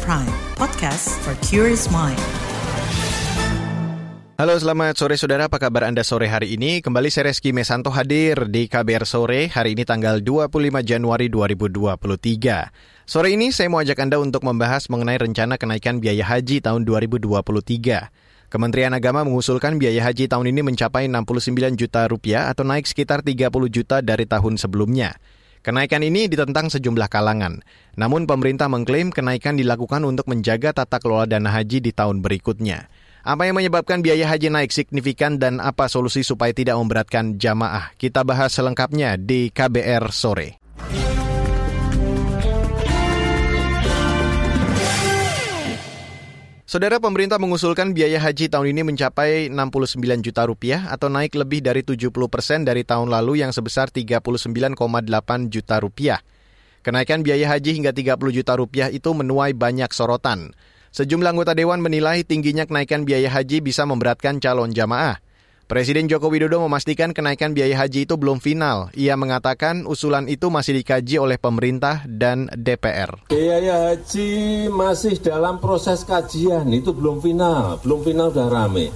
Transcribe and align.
Prime, 0.00 0.24
podcast 0.56 1.12
for 1.20 1.36
curious 1.44 1.92
mind. 1.92 2.16
Halo 4.40 4.56
selamat 4.56 4.96
sore 4.96 5.20
saudara, 5.20 5.52
apa 5.52 5.60
kabar 5.60 5.84
Anda 5.84 6.00
sore 6.00 6.32
hari 6.32 6.56
ini? 6.56 6.80
Kembali 6.80 7.12
saya 7.12 7.28
Reski 7.28 7.52
Mesanto 7.52 7.92
hadir 7.92 8.48
di 8.48 8.72
KBR 8.72 9.04
Sore, 9.04 9.52
hari 9.52 9.76
ini 9.76 9.84
tanggal 9.84 10.24
25 10.24 10.48
Januari 10.80 11.28
2023. 11.28 12.72
Sore 13.04 13.36
ini 13.36 13.52
saya 13.52 13.68
mau 13.68 13.84
ajak 13.84 14.00
Anda 14.00 14.16
untuk 14.16 14.48
membahas 14.48 14.88
mengenai 14.88 15.20
rencana 15.20 15.60
kenaikan 15.60 16.00
biaya 16.00 16.24
haji 16.24 16.64
tahun 16.64 16.88
2023. 16.88 18.48
Kementerian 18.48 18.96
Agama 18.96 19.28
mengusulkan 19.28 19.76
biaya 19.76 20.08
haji 20.08 20.24
tahun 20.24 20.56
ini 20.56 20.72
mencapai 20.72 21.04
69 21.04 21.76
juta 21.76 22.08
rupiah 22.08 22.48
atau 22.48 22.64
naik 22.64 22.88
sekitar 22.88 23.20
30 23.20 23.52
juta 23.68 24.00
dari 24.00 24.24
tahun 24.24 24.56
sebelumnya. 24.56 25.20
Kenaikan 25.62 26.02
ini 26.02 26.26
ditentang 26.26 26.66
sejumlah 26.66 27.06
kalangan. 27.06 27.62
Namun 27.94 28.26
pemerintah 28.26 28.66
mengklaim 28.66 29.14
kenaikan 29.14 29.54
dilakukan 29.54 30.02
untuk 30.02 30.26
menjaga 30.26 30.74
tata 30.74 30.98
kelola 30.98 31.22
dana 31.22 31.54
haji 31.54 31.78
di 31.78 31.94
tahun 31.94 32.18
berikutnya. 32.18 32.90
Apa 33.22 33.46
yang 33.46 33.54
menyebabkan 33.54 34.02
biaya 34.02 34.26
haji 34.26 34.50
naik 34.50 34.74
signifikan 34.74 35.38
dan 35.38 35.62
apa 35.62 35.86
solusi 35.86 36.26
supaya 36.26 36.50
tidak 36.50 36.74
memberatkan 36.74 37.38
jamaah? 37.38 37.94
Kita 37.94 38.26
bahas 38.26 38.50
selengkapnya 38.58 39.14
di 39.14 39.54
KBR 39.54 40.10
sore. 40.10 40.61
Saudara 46.72 46.96
pemerintah 46.96 47.36
mengusulkan 47.36 47.92
biaya 47.92 48.16
haji 48.16 48.48
tahun 48.48 48.72
ini 48.72 48.80
mencapai 48.80 49.52
69 49.52 50.00
juta 50.24 50.48
rupiah 50.48 50.88
atau 50.88 51.12
naik 51.12 51.36
lebih 51.36 51.60
dari 51.60 51.84
70 51.84 52.08
persen 52.32 52.64
dari 52.64 52.80
tahun 52.80 53.12
lalu 53.12 53.44
yang 53.44 53.52
sebesar 53.52 53.92
39,8 53.92 54.80
juta 55.52 55.76
rupiah. 55.84 56.24
Kenaikan 56.80 57.20
biaya 57.20 57.52
haji 57.52 57.76
hingga 57.76 57.92
30 57.92 58.16
juta 58.32 58.56
rupiah 58.56 58.88
itu 58.88 59.12
menuai 59.12 59.52
banyak 59.52 59.92
sorotan. 59.92 60.56
Sejumlah 60.96 61.36
anggota 61.36 61.52
dewan 61.52 61.84
menilai 61.84 62.24
tingginya 62.24 62.64
kenaikan 62.64 63.04
biaya 63.04 63.28
haji 63.28 63.60
bisa 63.60 63.84
memberatkan 63.84 64.40
calon 64.40 64.72
jamaah. 64.72 65.20
Presiden 65.72 66.04
Joko 66.04 66.28
Widodo 66.28 66.60
memastikan 66.60 67.16
kenaikan 67.16 67.56
biaya 67.56 67.72
haji 67.80 68.04
itu 68.04 68.20
belum 68.20 68.44
final. 68.44 68.92
Ia 68.92 69.16
mengatakan 69.16 69.88
usulan 69.88 70.28
itu 70.28 70.52
masih 70.52 70.76
dikaji 70.76 71.16
oleh 71.16 71.40
pemerintah 71.40 72.04
dan 72.04 72.52
DPR. 72.52 73.32
Biaya 73.32 73.88
haji 73.88 74.68
masih 74.68 75.16
dalam 75.24 75.64
proses 75.64 76.04
kajian, 76.04 76.68
itu 76.76 76.92
belum 76.92 77.24
final, 77.24 77.80
belum 77.80 78.04
final 78.04 78.28
sudah 78.28 78.52
rame. 78.52 78.92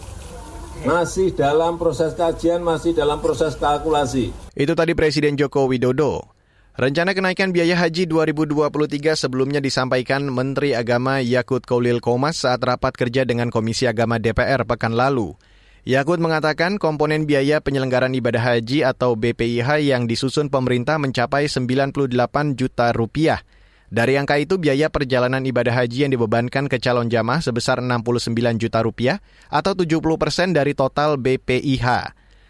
Masih 0.85 1.33
dalam 1.33 1.81
proses 1.81 2.13
kajian, 2.13 2.61
masih 2.61 2.93
dalam 2.93 3.25
proses 3.25 3.57
kalkulasi. 3.57 4.37
Itu 4.53 4.77
tadi 4.77 4.93
Presiden 4.93 5.41
Joko 5.41 5.65
Widodo. 5.73 6.29
Rencana 6.77 7.17
kenaikan 7.17 7.57
biaya 7.57 7.73
haji 7.73 8.05
2023 8.05 9.17
sebelumnya 9.17 9.65
disampaikan 9.65 10.29
Menteri 10.29 10.77
Agama 10.77 11.25
Yakut 11.25 11.65
Kolil 11.65 12.05
Komas 12.05 12.45
saat 12.45 12.61
rapat 12.61 12.93
kerja 13.01 13.25
dengan 13.25 13.49
Komisi 13.49 13.89
Agama 13.89 14.21
DPR 14.21 14.69
pekan 14.69 14.93
lalu. 14.93 15.33
Yakut 15.87 16.19
mengatakan 16.19 16.83
komponen 16.83 17.31
biaya 17.31 17.63
penyelenggaraan 17.63 18.11
ibadah 18.11 18.43
haji 18.43 18.83
atau 18.83 19.15
BPIH 19.15 19.87
yang 19.87 20.11
disusun 20.11 20.51
pemerintah 20.51 20.99
mencapai 20.99 21.47
98 21.47 22.11
juta 22.59 22.91
rupiah. 22.91 23.47
Dari 23.87 24.19
angka 24.19 24.35
itu 24.35 24.59
biaya 24.59 24.91
perjalanan 24.91 25.47
ibadah 25.47 25.71
haji 25.71 26.03
yang 26.03 26.11
dibebankan 26.11 26.67
ke 26.67 26.83
calon 26.83 27.07
jamaah 27.07 27.39
sebesar 27.39 27.79
69 27.79 28.35
juta 28.59 28.83
rupiah 28.83 29.23
atau 29.47 29.79
70 29.79 30.03
persen 30.19 30.51
dari 30.51 30.75
total 30.75 31.23
BPIH. 31.23 31.87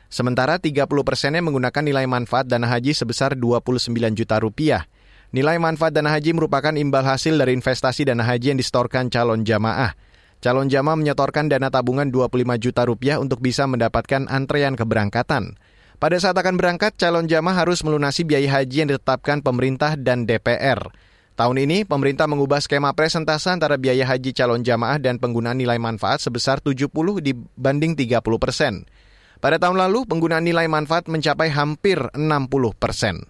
Sementara 0.09 0.57
30 0.57 0.89
persennya 1.05 1.45
menggunakan 1.45 1.85
nilai 1.85 2.09
manfaat 2.09 2.49
dana 2.49 2.65
haji 2.73 2.97
sebesar 2.97 3.37
29 3.37 3.93
juta 4.17 4.41
rupiah. 4.41 4.89
Nilai 5.37 5.61
manfaat 5.61 5.93
dana 5.93 6.09
haji 6.09 6.33
merupakan 6.33 6.73
imbal 6.73 7.05
hasil 7.05 7.37
dari 7.37 7.53
investasi 7.53 8.09
dana 8.09 8.25
haji 8.25 8.57
yang 8.57 8.59
disetorkan 8.65 9.13
calon 9.13 9.45
jamaah. 9.45 9.93
Calon 10.47 10.71
jamaah 10.71 10.95
menyetorkan 10.95 11.51
dana 11.51 11.75
tabungan 11.75 12.07
25 12.07 12.31
juta 12.63 12.87
rupiah 12.87 13.19
untuk 13.19 13.43
bisa 13.43 13.67
mendapatkan 13.67 14.31
antrean 14.31 14.79
keberangkatan. 14.79 15.59
Pada 15.99 16.17
saat 16.23 16.39
akan 16.39 16.55
berangkat, 16.55 16.95
calon 16.95 17.27
jamaah 17.27 17.67
harus 17.67 17.83
melunasi 17.83 18.23
biaya 18.23 18.63
haji 18.63 18.87
yang 18.87 18.95
ditetapkan 18.95 19.43
pemerintah 19.43 19.99
dan 19.99 20.23
DPR. 20.23 20.95
Tahun 21.35 21.57
ini, 21.59 21.83
pemerintah 21.83 22.31
mengubah 22.31 22.63
skema 22.63 22.95
presentase 22.95 23.51
antara 23.51 23.75
biaya 23.75 24.07
haji 24.07 24.31
calon 24.31 24.63
jamaah 24.63 25.03
dan 25.03 25.19
penggunaan 25.19 25.59
nilai 25.59 25.83
manfaat 25.83 26.23
sebesar 26.23 26.63
70 26.63 26.95
dibanding 27.27 27.99
30 27.99 28.23
persen. 28.39 28.87
Pada 29.43 29.59
tahun 29.59 29.83
lalu, 29.83 30.07
penggunaan 30.07 30.47
nilai 30.47 30.71
manfaat 30.71 31.11
mencapai 31.11 31.51
hampir 31.51 31.99
60 32.15 32.23
persen. 32.79 33.27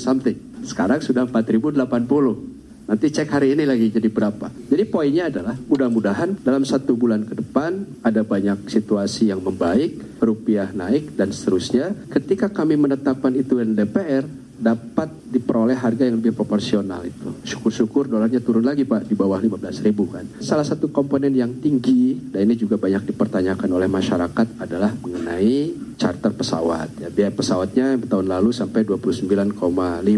something. 0.00 0.64
Sekarang 0.64 1.04
sudah 1.04 1.28
4.080. 1.28 2.57
Nanti 2.88 3.12
cek 3.12 3.28
hari 3.28 3.52
ini 3.52 3.68
lagi 3.68 3.92
jadi 3.92 4.08
berapa. 4.08 4.48
Jadi 4.48 4.88
poinnya 4.88 5.28
adalah 5.28 5.52
mudah-mudahan 5.60 6.40
dalam 6.40 6.64
satu 6.64 6.96
bulan 6.96 7.28
ke 7.28 7.36
depan 7.36 7.84
ada 8.00 8.24
banyak 8.24 8.64
situasi 8.64 9.28
yang 9.28 9.44
membaik, 9.44 10.16
rupiah 10.24 10.72
naik 10.72 11.12
dan 11.12 11.28
seterusnya. 11.28 11.92
Ketika 12.08 12.48
kami 12.48 12.80
menetapkan 12.80 13.36
itu 13.36 13.60
di 13.60 13.76
DPR, 13.76 14.24
dapat 14.58 15.06
diperoleh 15.28 15.76
harga 15.76 16.08
yang 16.08 16.18
lebih 16.18 16.32
proporsional 16.34 17.04
itu. 17.04 17.44
Syukur-syukur 17.44 18.10
dolarnya 18.10 18.40
turun 18.40 18.64
lagi 18.64 18.82
Pak 18.88 19.06
di 19.06 19.14
bawah 19.14 19.36
15 19.38 19.84
ribu 19.86 20.08
kan. 20.10 20.24
Salah 20.42 20.64
satu 20.64 20.88
komponen 20.88 21.30
yang 21.36 21.60
tinggi 21.62 22.32
dan 22.32 22.48
ini 22.48 22.56
juga 22.56 22.80
banyak 22.80 23.04
dipertanyakan 23.04 23.68
oleh 23.68 23.86
masyarakat 23.86 24.46
adalah 24.58 24.96
mengenai 24.98 25.76
charter 26.00 26.32
pesawat. 26.34 27.04
Ya, 27.04 27.08
biaya 27.12 27.30
pesawatnya 27.36 28.00
tahun 28.00 28.32
lalu 28.32 28.50
sampai 28.50 28.82
29,5 28.82 29.60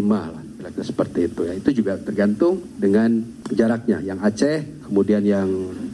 lah 0.09 0.40
seperti 0.79 1.27
itu 1.27 1.43
ya. 1.43 1.53
Itu 1.57 1.75
juga 1.75 1.99
tergantung 1.99 2.63
dengan 2.79 3.19
jaraknya. 3.51 3.99
Yang 3.99 4.19
Aceh, 4.23 4.57
kemudian 4.87 5.23
yang 5.27 5.47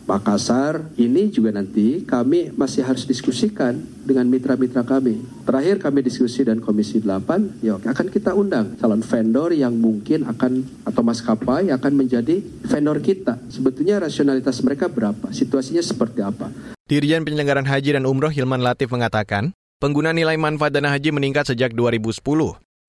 Makassar, 0.08 0.94
ini 0.96 1.28
juga 1.34 1.52
nanti 1.52 2.08
kami 2.08 2.56
masih 2.56 2.88
harus 2.88 3.04
diskusikan 3.04 3.76
dengan 4.08 4.24
mitra-mitra 4.32 4.88
kami. 4.88 5.20
Terakhir 5.44 5.84
kami 5.84 6.00
diskusi 6.00 6.48
dan 6.48 6.64
Komisi 6.64 7.04
8, 7.04 7.60
ya 7.60 7.76
akan 7.76 8.08
kita 8.08 8.32
undang 8.32 8.80
calon 8.80 9.04
vendor 9.04 9.52
yang 9.52 9.76
mungkin 9.76 10.24
akan 10.24 10.64
atau 10.88 11.02
maskapai 11.04 11.68
akan 11.76 11.94
menjadi 11.94 12.40
vendor 12.64 13.04
kita. 13.04 13.36
Sebetulnya 13.52 14.00
rasionalitas 14.00 14.64
mereka 14.64 14.88
berapa? 14.88 15.30
Situasinya 15.36 15.84
seperti 15.84 16.24
apa? 16.24 16.48
Dirjen 16.88 17.28
Penyelenggaraan 17.28 17.68
Haji 17.68 18.00
dan 18.00 18.08
Umroh 18.08 18.32
Hilman 18.32 18.64
Latif 18.64 18.96
mengatakan, 18.96 19.52
pengguna 19.84 20.16
nilai 20.16 20.40
manfaat 20.40 20.72
dana 20.72 20.88
haji 20.88 21.12
meningkat 21.12 21.52
sejak 21.52 21.76
2010. 21.76 22.24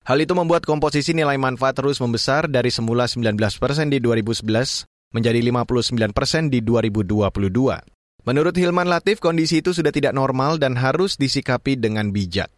Hal 0.09 0.25
itu 0.25 0.33
membuat 0.33 0.65
komposisi 0.65 1.13
nilai 1.13 1.37
manfaat 1.37 1.77
terus 1.77 2.01
membesar 2.01 2.49
dari 2.49 2.73
semula 2.73 3.05
19 3.05 3.37
persen 3.61 3.93
di 3.93 4.01
2011 4.01 4.41
menjadi 5.13 5.37
59 5.37 6.17
persen 6.17 6.49
di 6.49 6.65
2022. 6.65 7.29
Menurut 8.25 8.55
Hilman 8.57 8.89
Latif, 8.89 9.21
kondisi 9.21 9.61
itu 9.61 9.69
sudah 9.69 9.93
tidak 9.93 10.17
normal 10.17 10.57
dan 10.57 10.73
harus 10.81 11.13
disikapi 11.13 11.77
dengan 11.77 12.09
bijak. 12.09 12.49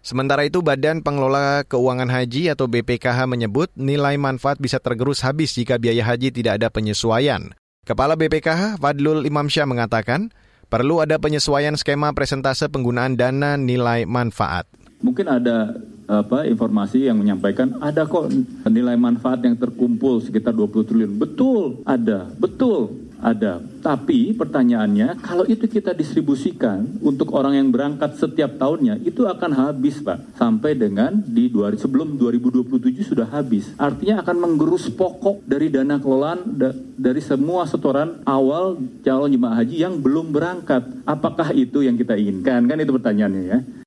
Sementara 0.00 0.48
itu, 0.48 0.64
Badan 0.64 1.04
Pengelola 1.04 1.68
Keuangan 1.68 2.08
Haji 2.08 2.48
atau 2.48 2.72
BPKH 2.72 3.28
menyebut 3.28 3.68
nilai 3.76 4.16
manfaat 4.16 4.56
bisa 4.56 4.80
tergerus 4.80 5.20
habis 5.20 5.52
jika 5.52 5.76
biaya 5.76 6.08
haji 6.08 6.32
tidak 6.32 6.56
ada 6.56 6.72
penyesuaian. 6.72 7.52
Kepala 7.84 8.16
BPKH, 8.16 8.80
Fadlul 8.80 9.28
Imam 9.28 9.52
Syah 9.52 9.68
mengatakan, 9.68 10.32
Perlu 10.72 11.04
ada 11.04 11.20
penyesuaian 11.20 11.76
skema 11.76 12.16
presentase 12.16 12.72
penggunaan 12.72 13.20
dana 13.20 13.60
nilai 13.60 14.08
manfaat. 14.08 14.64
Mungkin 15.04 15.28
ada 15.28 15.76
apa 16.04 16.44
informasi 16.44 17.08
yang 17.08 17.16
menyampaikan 17.16 17.80
ada 17.80 18.04
kok 18.04 18.28
nilai 18.68 18.96
manfaat 18.96 19.40
yang 19.44 19.56
terkumpul 19.56 20.20
sekitar 20.20 20.52
20 20.52 20.88
triliun. 20.88 21.12
Betul, 21.16 21.80
ada. 21.88 22.28
Betul, 22.36 23.08
ada. 23.24 23.64
Tapi 23.80 24.36
pertanyaannya, 24.36 25.16
kalau 25.24 25.48
itu 25.48 25.64
kita 25.64 25.96
distribusikan 25.96 27.00
untuk 27.00 27.32
orang 27.32 27.56
yang 27.56 27.68
berangkat 27.72 28.20
setiap 28.20 28.60
tahunnya, 28.60 29.00
itu 29.00 29.24
akan 29.24 29.50
habis, 29.56 30.00
Pak. 30.04 30.36
Sampai 30.36 30.76
dengan 30.76 31.24
di 31.24 31.48
dua, 31.48 31.72
sebelum 31.72 32.20
2027 32.20 33.00
sudah 33.00 33.28
habis. 33.32 33.72
Artinya 33.80 34.20
akan 34.20 34.36
menggerus 34.36 34.92
pokok 34.92 35.40
dari 35.48 35.72
dana 35.72 35.96
kelolaan 35.96 36.44
da, 36.56 36.76
dari 36.96 37.24
semua 37.24 37.64
setoran 37.64 38.20
awal 38.28 38.76
calon 39.00 39.32
jemaah 39.32 39.64
haji 39.64 39.76
yang 39.88 39.96
belum 40.00 40.32
berangkat. 40.32 40.84
Apakah 41.08 41.56
itu 41.56 41.80
yang 41.80 41.96
kita 41.96 42.12
inginkan? 42.16 42.68
Kan 42.68 42.76
itu 42.80 42.92
pertanyaannya 42.92 43.44
ya. 43.48 43.83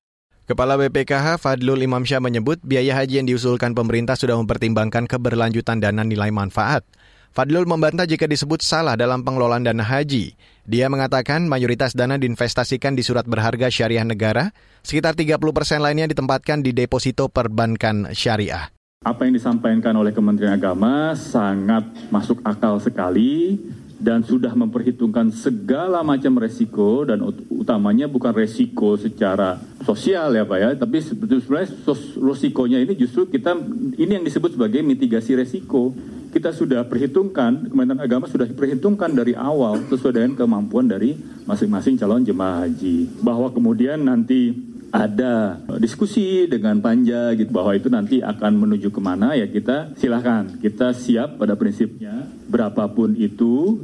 Kepala 0.48 0.80
BPKH 0.80 1.44
Fadlul 1.44 1.84
Imam 1.84 2.08
Syah 2.08 2.24
menyebut 2.24 2.64
biaya 2.64 2.96
haji 2.96 3.20
yang 3.20 3.28
diusulkan 3.28 3.76
pemerintah 3.76 4.16
sudah 4.16 4.40
mempertimbangkan 4.40 5.04
keberlanjutan 5.04 5.84
dana 5.84 6.08
nilai 6.08 6.32
manfaat. 6.32 6.88
Fadlul 7.36 7.68
membantah 7.68 8.08
jika 8.08 8.32
disebut 8.32 8.64
salah 8.64 8.96
dalam 8.96 9.28
pengelolaan 9.28 9.68
dana 9.68 9.84
haji. 9.84 10.40
Dia 10.64 10.88
mengatakan 10.88 11.52
mayoritas 11.52 12.00
dana 12.00 12.16
diinvestasikan 12.16 12.96
di 12.96 13.04
surat 13.04 13.28
berharga 13.28 13.68
syariah 13.68 14.08
negara, 14.08 14.56
sekitar 14.88 15.20
30 15.20 15.36
persen 15.52 15.84
lainnya 15.84 16.08
ditempatkan 16.16 16.64
di 16.64 16.72
deposito 16.72 17.28
perbankan 17.28 18.16
syariah. 18.16 18.72
Apa 19.04 19.28
yang 19.28 19.36
disampaikan 19.36 20.00
oleh 20.00 20.16
Kementerian 20.16 20.56
Agama 20.56 21.12
sangat 21.20 21.92
masuk 22.08 22.40
akal 22.48 22.80
sekali 22.80 23.60
dan 23.98 24.22
sudah 24.22 24.54
memperhitungkan 24.54 25.34
segala 25.34 26.06
macam 26.06 26.38
resiko 26.38 27.02
dan 27.02 27.22
utamanya 27.50 28.06
bukan 28.06 28.30
resiko 28.30 28.94
secara 28.94 29.58
sosial 29.82 30.38
ya 30.38 30.46
Pak 30.46 30.58
ya, 30.58 30.70
tapi 30.78 31.02
sebenarnya 31.02 31.70
resikonya 32.22 32.78
ini 32.78 32.94
justru 32.94 33.26
kita 33.26 33.58
ini 33.98 34.12
yang 34.22 34.26
disebut 34.26 34.54
sebagai 34.54 34.86
mitigasi 34.86 35.34
resiko. 35.34 35.94
Kita 36.28 36.54
sudah 36.54 36.86
perhitungkan, 36.86 37.72
Kementerian 37.72 38.04
Agama 38.04 38.30
sudah 38.30 38.46
diperhitungkan 38.46 39.10
dari 39.16 39.34
awal 39.34 39.82
sesuai 39.90 40.22
dengan 40.22 40.34
kemampuan 40.38 40.86
dari 40.86 41.18
masing-masing 41.48 41.98
calon 41.98 42.22
jemaah 42.22 42.68
haji. 42.68 43.10
Bahwa 43.26 43.50
kemudian 43.50 44.06
nanti 44.06 44.54
ada 44.92 45.60
diskusi 45.78 46.48
dengan 46.48 46.80
panja 46.80 47.36
gitu 47.36 47.52
bahwa 47.52 47.76
itu 47.76 47.92
nanti 47.92 48.24
akan 48.24 48.56
menuju 48.56 48.90
ke 48.90 49.02
mana 49.04 49.36
ya 49.36 49.48
kita 49.48 49.94
silahkan 50.00 50.48
kita 50.64 50.96
siap 50.96 51.36
pada 51.40 51.60
prinsipnya 51.60 52.28
berapapun 52.48 53.14
itu 53.20 53.84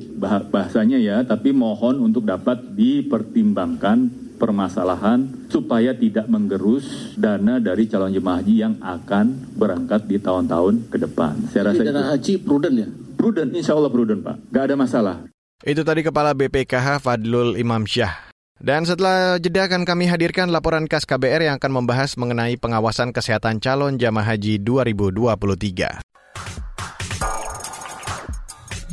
bahasanya 0.49 0.97
ya 0.97 1.21
tapi 1.27 1.51
mohon 1.51 1.99
untuk 1.99 2.23
dapat 2.23 2.73
dipertimbangkan 2.73 4.23
permasalahan 4.43 5.47
supaya 5.47 5.95
tidak 5.95 6.27
menggerus 6.27 7.15
dana 7.15 7.63
dari 7.63 7.87
calon 7.87 8.11
jemaah 8.11 8.43
haji 8.43 8.55
yang 8.59 8.75
akan 8.83 9.55
berangkat 9.55 10.03
di 10.03 10.19
tahun-tahun 10.19 10.91
ke 10.91 10.97
depan. 10.99 11.47
Saya 11.47 11.71
rasa 11.71 11.87
dana 11.87 12.11
haji 12.11 12.43
prudent 12.43 12.75
ya? 12.75 12.87
Prudent, 13.15 13.55
insya 13.55 13.77
Allah 13.77 13.87
prudent 13.87 14.19
Pak. 14.19 14.51
Gak 14.51 14.63
ada 14.67 14.75
masalah. 14.75 15.15
Itu 15.63 15.87
tadi 15.87 16.03
Kepala 16.03 16.35
BPKH 16.35 16.99
Fadlul 16.99 17.55
Imam 17.55 17.87
Syah. 17.87 18.32
Dan 18.61 18.85
setelah 18.85 19.41
jeda 19.41 19.65
akan 19.65 19.81
kami 19.81 20.05
hadirkan 20.05 20.53
laporan 20.53 20.85
khas 20.85 21.09
KBR 21.09 21.49
yang 21.49 21.55
akan 21.57 21.81
membahas 21.81 22.13
mengenai 22.21 22.53
pengawasan 22.61 23.09
kesehatan 23.09 23.57
calon 23.57 23.97
jamaah 23.97 24.37
haji 24.37 24.61
2023. 24.61 26.01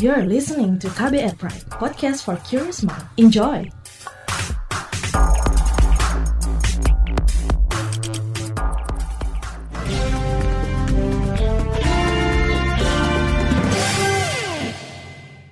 You're 0.00 0.24
listening 0.24 0.80
to 0.80 0.88
KBR 0.88 1.36
Pride, 1.36 1.68
podcast 1.68 2.24
for 2.24 2.40
curious 2.48 2.80
mind. 2.80 3.04
Enjoy! 3.20 3.79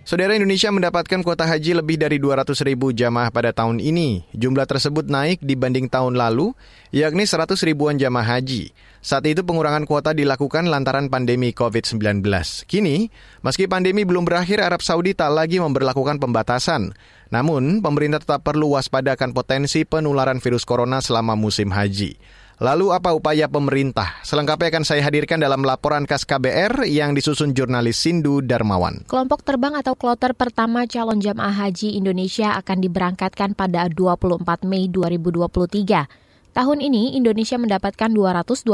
Saudara 0.08 0.32
Indonesia 0.32 0.72
mendapatkan 0.72 1.20
kuota 1.20 1.44
haji 1.44 1.84
lebih 1.84 2.00
dari 2.00 2.16
200 2.16 2.56
ribu 2.64 2.96
jamaah 2.96 3.28
pada 3.28 3.52
tahun 3.52 3.76
ini. 3.76 4.24
Jumlah 4.32 4.64
tersebut 4.64 5.04
naik 5.04 5.44
dibanding 5.44 5.84
tahun 5.84 6.16
lalu, 6.16 6.56
yakni 6.96 7.28
100 7.28 7.60
ribuan 7.68 8.00
jamaah 8.00 8.40
haji. 8.40 8.72
Saat 9.04 9.28
itu 9.28 9.44
pengurangan 9.44 9.84
kuota 9.84 10.16
dilakukan 10.16 10.64
lantaran 10.64 11.12
pandemi 11.12 11.52
COVID-19. 11.52 12.24
Kini, 12.64 13.12
meski 13.44 13.68
pandemi 13.68 14.08
belum 14.08 14.24
berakhir, 14.24 14.64
Arab 14.64 14.80
Saudi 14.80 15.12
tak 15.12 15.28
lagi 15.28 15.60
memperlakukan 15.60 16.16
pembatasan. 16.16 16.96
Namun, 17.28 17.84
pemerintah 17.84 18.24
tetap 18.24 18.48
perlu 18.48 18.80
waspadakan 18.80 19.36
potensi 19.36 19.84
penularan 19.84 20.40
virus 20.40 20.64
corona 20.64 21.04
selama 21.04 21.36
musim 21.36 21.68
haji. 21.68 22.16
Lalu 22.58 22.90
apa 22.90 23.14
upaya 23.14 23.46
pemerintah? 23.46 24.18
Selengkapnya 24.26 24.74
akan 24.74 24.82
saya 24.82 25.06
hadirkan 25.06 25.38
dalam 25.38 25.62
laporan 25.62 26.02
khas 26.10 26.26
KBR 26.26 26.90
yang 26.90 27.14
disusun 27.14 27.54
jurnalis 27.54 28.02
Sindu 28.02 28.42
Darmawan. 28.42 29.06
Kelompok 29.06 29.46
terbang 29.46 29.78
atau 29.78 29.94
kloter 29.94 30.34
pertama 30.34 30.82
calon 30.90 31.22
jamaah 31.22 31.54
haji 31.54 31.94
Indonesia 31.94 32.58
akan 32.58 32.82
diberangkatkan 32.82 33.54
pada 33.54 33.86
24 33.86 34.66
Mei 34.66 34.90
2023. 34.90 36.10
Tahun 36.50 36.78
ini 36.82 37.14
Indonesia 37.14 37.62
mendapatkan 37.62 38.10
221 38.10 38.66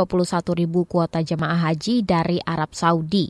ribu 0.56 0.88
kuota 0.88 1.20
jamaah 1.20 1.68
haji 1.68 2.08
dari 2.08 2.40
Arab 2.40 2.72
Saudi. 2.72 3.28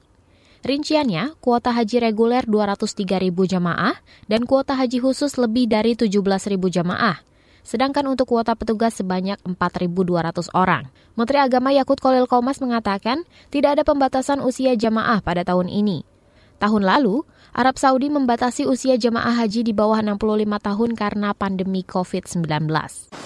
Rinciannya, 0.62 1.34
kuota 1.42 1.74
haji 1.74 1.98
reguler 1.98 2.46
203 2.46 3.26
ribu 3.26 3.42
jamaah 3.42 3.98
dan 4.30 4.46
kuota 4.46 4.78
haji 4.78 5.02
khusus 5.02 5.34
lebih 5.34 5.66
dari 5.66 5.98
17 5.98 6.14
ribu 6.46 6.70
jamaah 6.70 7.33
sedangkan 7.64 8.06
untuk 8.06 8.30
kuota 8.30 8.54
petugas 8.54 8.94
sebanyak 8.94 9.40
4.200 9.42 10.52
orang. 10.52 10.92
Menteri 11.16 11.40
Agama 11.40 11.72
Yakut 11.72 11.98
Kolil 11.98 12.28
Komas 12.28 12.60
mengatakan 12.60 13.24
tidak 13.48 13.80
ada 13.80 13.82
pembatasan 13.82 14.44
usia 14.44 14.76
jamaah 14.76 15.24
pada 15.24 15.42
tahun 15.42 15.72
ini. 15.72 16.04
Tahun 16.62 16.82
lalu, 16.84 17.26
Arab 17.54 17.78
Saudi 17.78 18.10
membatasi 18.10 18.66
usia 18.66 18.98
jemaah 18.98 19.30
haji 19.30 19.62
di 19.62 19.70
bawah 19.70 20.02
65 20.02 20.42
tahun 20.58 20.90
karena 20.98 21.30
pandemi 21.38 21.86
COVID-19. 21.86 22.66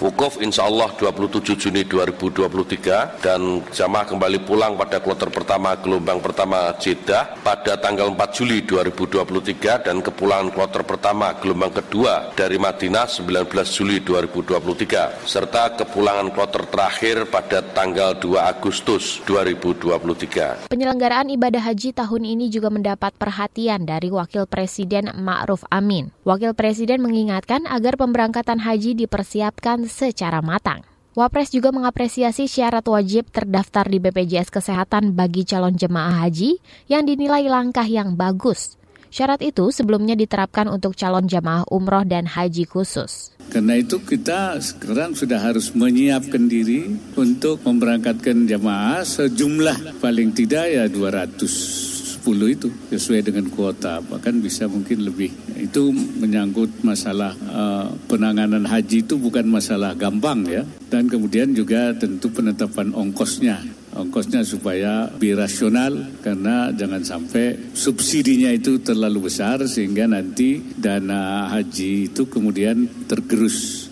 Wukuf 0.05 0.37
insya 0.37 0.69
Allah 0.69 0.93
27 1.01 1.57
Juni 1.57 1.81
2023 1.89 3.25
dan 3.25 3.65
jamaah 3.73 4.05
kembali 4.05 4.45
pulang 4.45 4.77
pada 4.77 5.01
kloter 5.01 5.33
pertama 5.33 5.73
gelombang 5.81 6.21
pertama 6.21 6.69
Jeddah 6.77 7.41
pada 7.41 7.73
tanggal 7.81 8.13
4 8.13 8.37
Juli 8.37 8.61
2023 8.69 9.89
dan 9.89 9.97
kepulangan 9.97 10.53
kloter 10.53 10.85
pertama 10.85 11.33
gelombang 11.41 11.73
kedua 11.73 12.29
dari 12.37 12.61
Madinah 12.61 13.09
19 13.09 13.49
Juli 13.49 13.97
2023 14.05 15.25
serta 15.25 15.73
kepulangan 15.73 16.29
kloter 16.29 16.69
terakhir 16.69 17.25
pada 17.33 17.65
tanggal 17.65 18.13
2 18.13 18.37
Agustus 18.37 19.25
2023. 19.25 20.69
Penyelenggaraan 20.69 21.33
ibadah 21.33 21.65
haji 21.65 21.97
tahun 21.97 22.29
ini 22.29 22.53
juga 22.53 22.69
mendapat 22.69 23.17
perhatian 23.17 23.89
dari 23.89 24.18
Wakil 24.19 24.51
Presiden 24.51 25.15
Ma'ruf 25.15 25.63
Amin. 25.71 26.11
Wakil 26.27 26.51
Presiden 26.51 26.99
mengingatkan 26.99 27.63
agar 27.63 27.95
pemberangkatan 27.95 28.59
haji 28.59 28.91
dipersiapkan 28.99 29.87
secara 29.87 30.43
matang. 30.43 30.83
Wapres 31.15 31.55
juga 31.55 31.71
mengapresiasi 31.71 32.51
syarat 32.51 32.83
wajib 32.83 33.31
terdaftar 33.31 33.87
di 33.87 34.03
BPJS 34.03 34.51
Kesehatan 34.51 35.15
bagi 35.15 35.47
calon 35.47 35.79
jemaah 35.79 36.27
haji 36.27 36.59
yang 36.91 37.07
dinilai 37.07 37.47
langkah 37.47 37.87
yang 37.87 38.19
bagus. 38.19 38.75
Syarat 39.09 39.41
itu 39.41 39.73
sebelumnya 39.73 40.13
diterapkan 40.13 40.69
untuk 40.69 40.93
calon 40.93 41.25
jamaah 41.25 41.65
umroh 41.73 42.05
dan 42.05 42.29
haji 42.29 42.69
khusus. 42.69 43.33
Karena 43.49 43.81
itu 43.81 43.97
kita 44.03 44.61
sekarang 44.61 45.17
sudah 45.17 45.41
harus 45.41 45.73
menyiapkan 45.73 46.45
diri 46.45 46.93
untuk 47.17 47.65
memberangkatkan 47.65 48.45
jamaah 48.45 49.01
sejumlah 49.01 49.97
paling 49.97 50.29
tidak 50.37 50.69
ya 50.69 50.85
200 50.85 51.88
10 52.19 52.55
itu 52.59 52.67
sesuai 52.91 53.23
dengan 53.23 53.47
kuota. 53.47 54.03
Bahkan 54.03 54.43
bisa 54.43 54.67
mungkin 54.67 55.07
lebih. 55.07 55.31
Itu 55.55 55.95
menyangkut 55.95 56.83
masalah 56.83 57.31
uh, 57.47 57.87
penanganan 58.11 58.67
haji 58.67 59.07
itu 59.07 59.15
bukan 59.15 59.47
masalah 59.47 59.95
gampang 59.95 60.43
ya. 60.43 60.67
Dan 60.91 61.07
kemudian 61.07 61.55
juga 61.55 61.95
tentu 61.95 62.27
penetapan 62.27 62.91
ongkosnya. 62.91 63.63
Ongkosnya 63.95 64.43
supaya 64.43 65.07
birasional 65.09 66.19
karena 66.19 66.69
jangan 66.75 67.01
sampai 67.01 67.73
subsidinya 67.73 68.51
itu 68.53 68.83
terlalu 68.83 69.31
besar 69.31 69.63
sehingga 69.65 70.05
nanti 70.05 70.61
dana 70.75 71.47
haji 71.49 72.11
itu 72.11 72.27
kemudian 72.27 73.07
tergerus. 73.07 73.87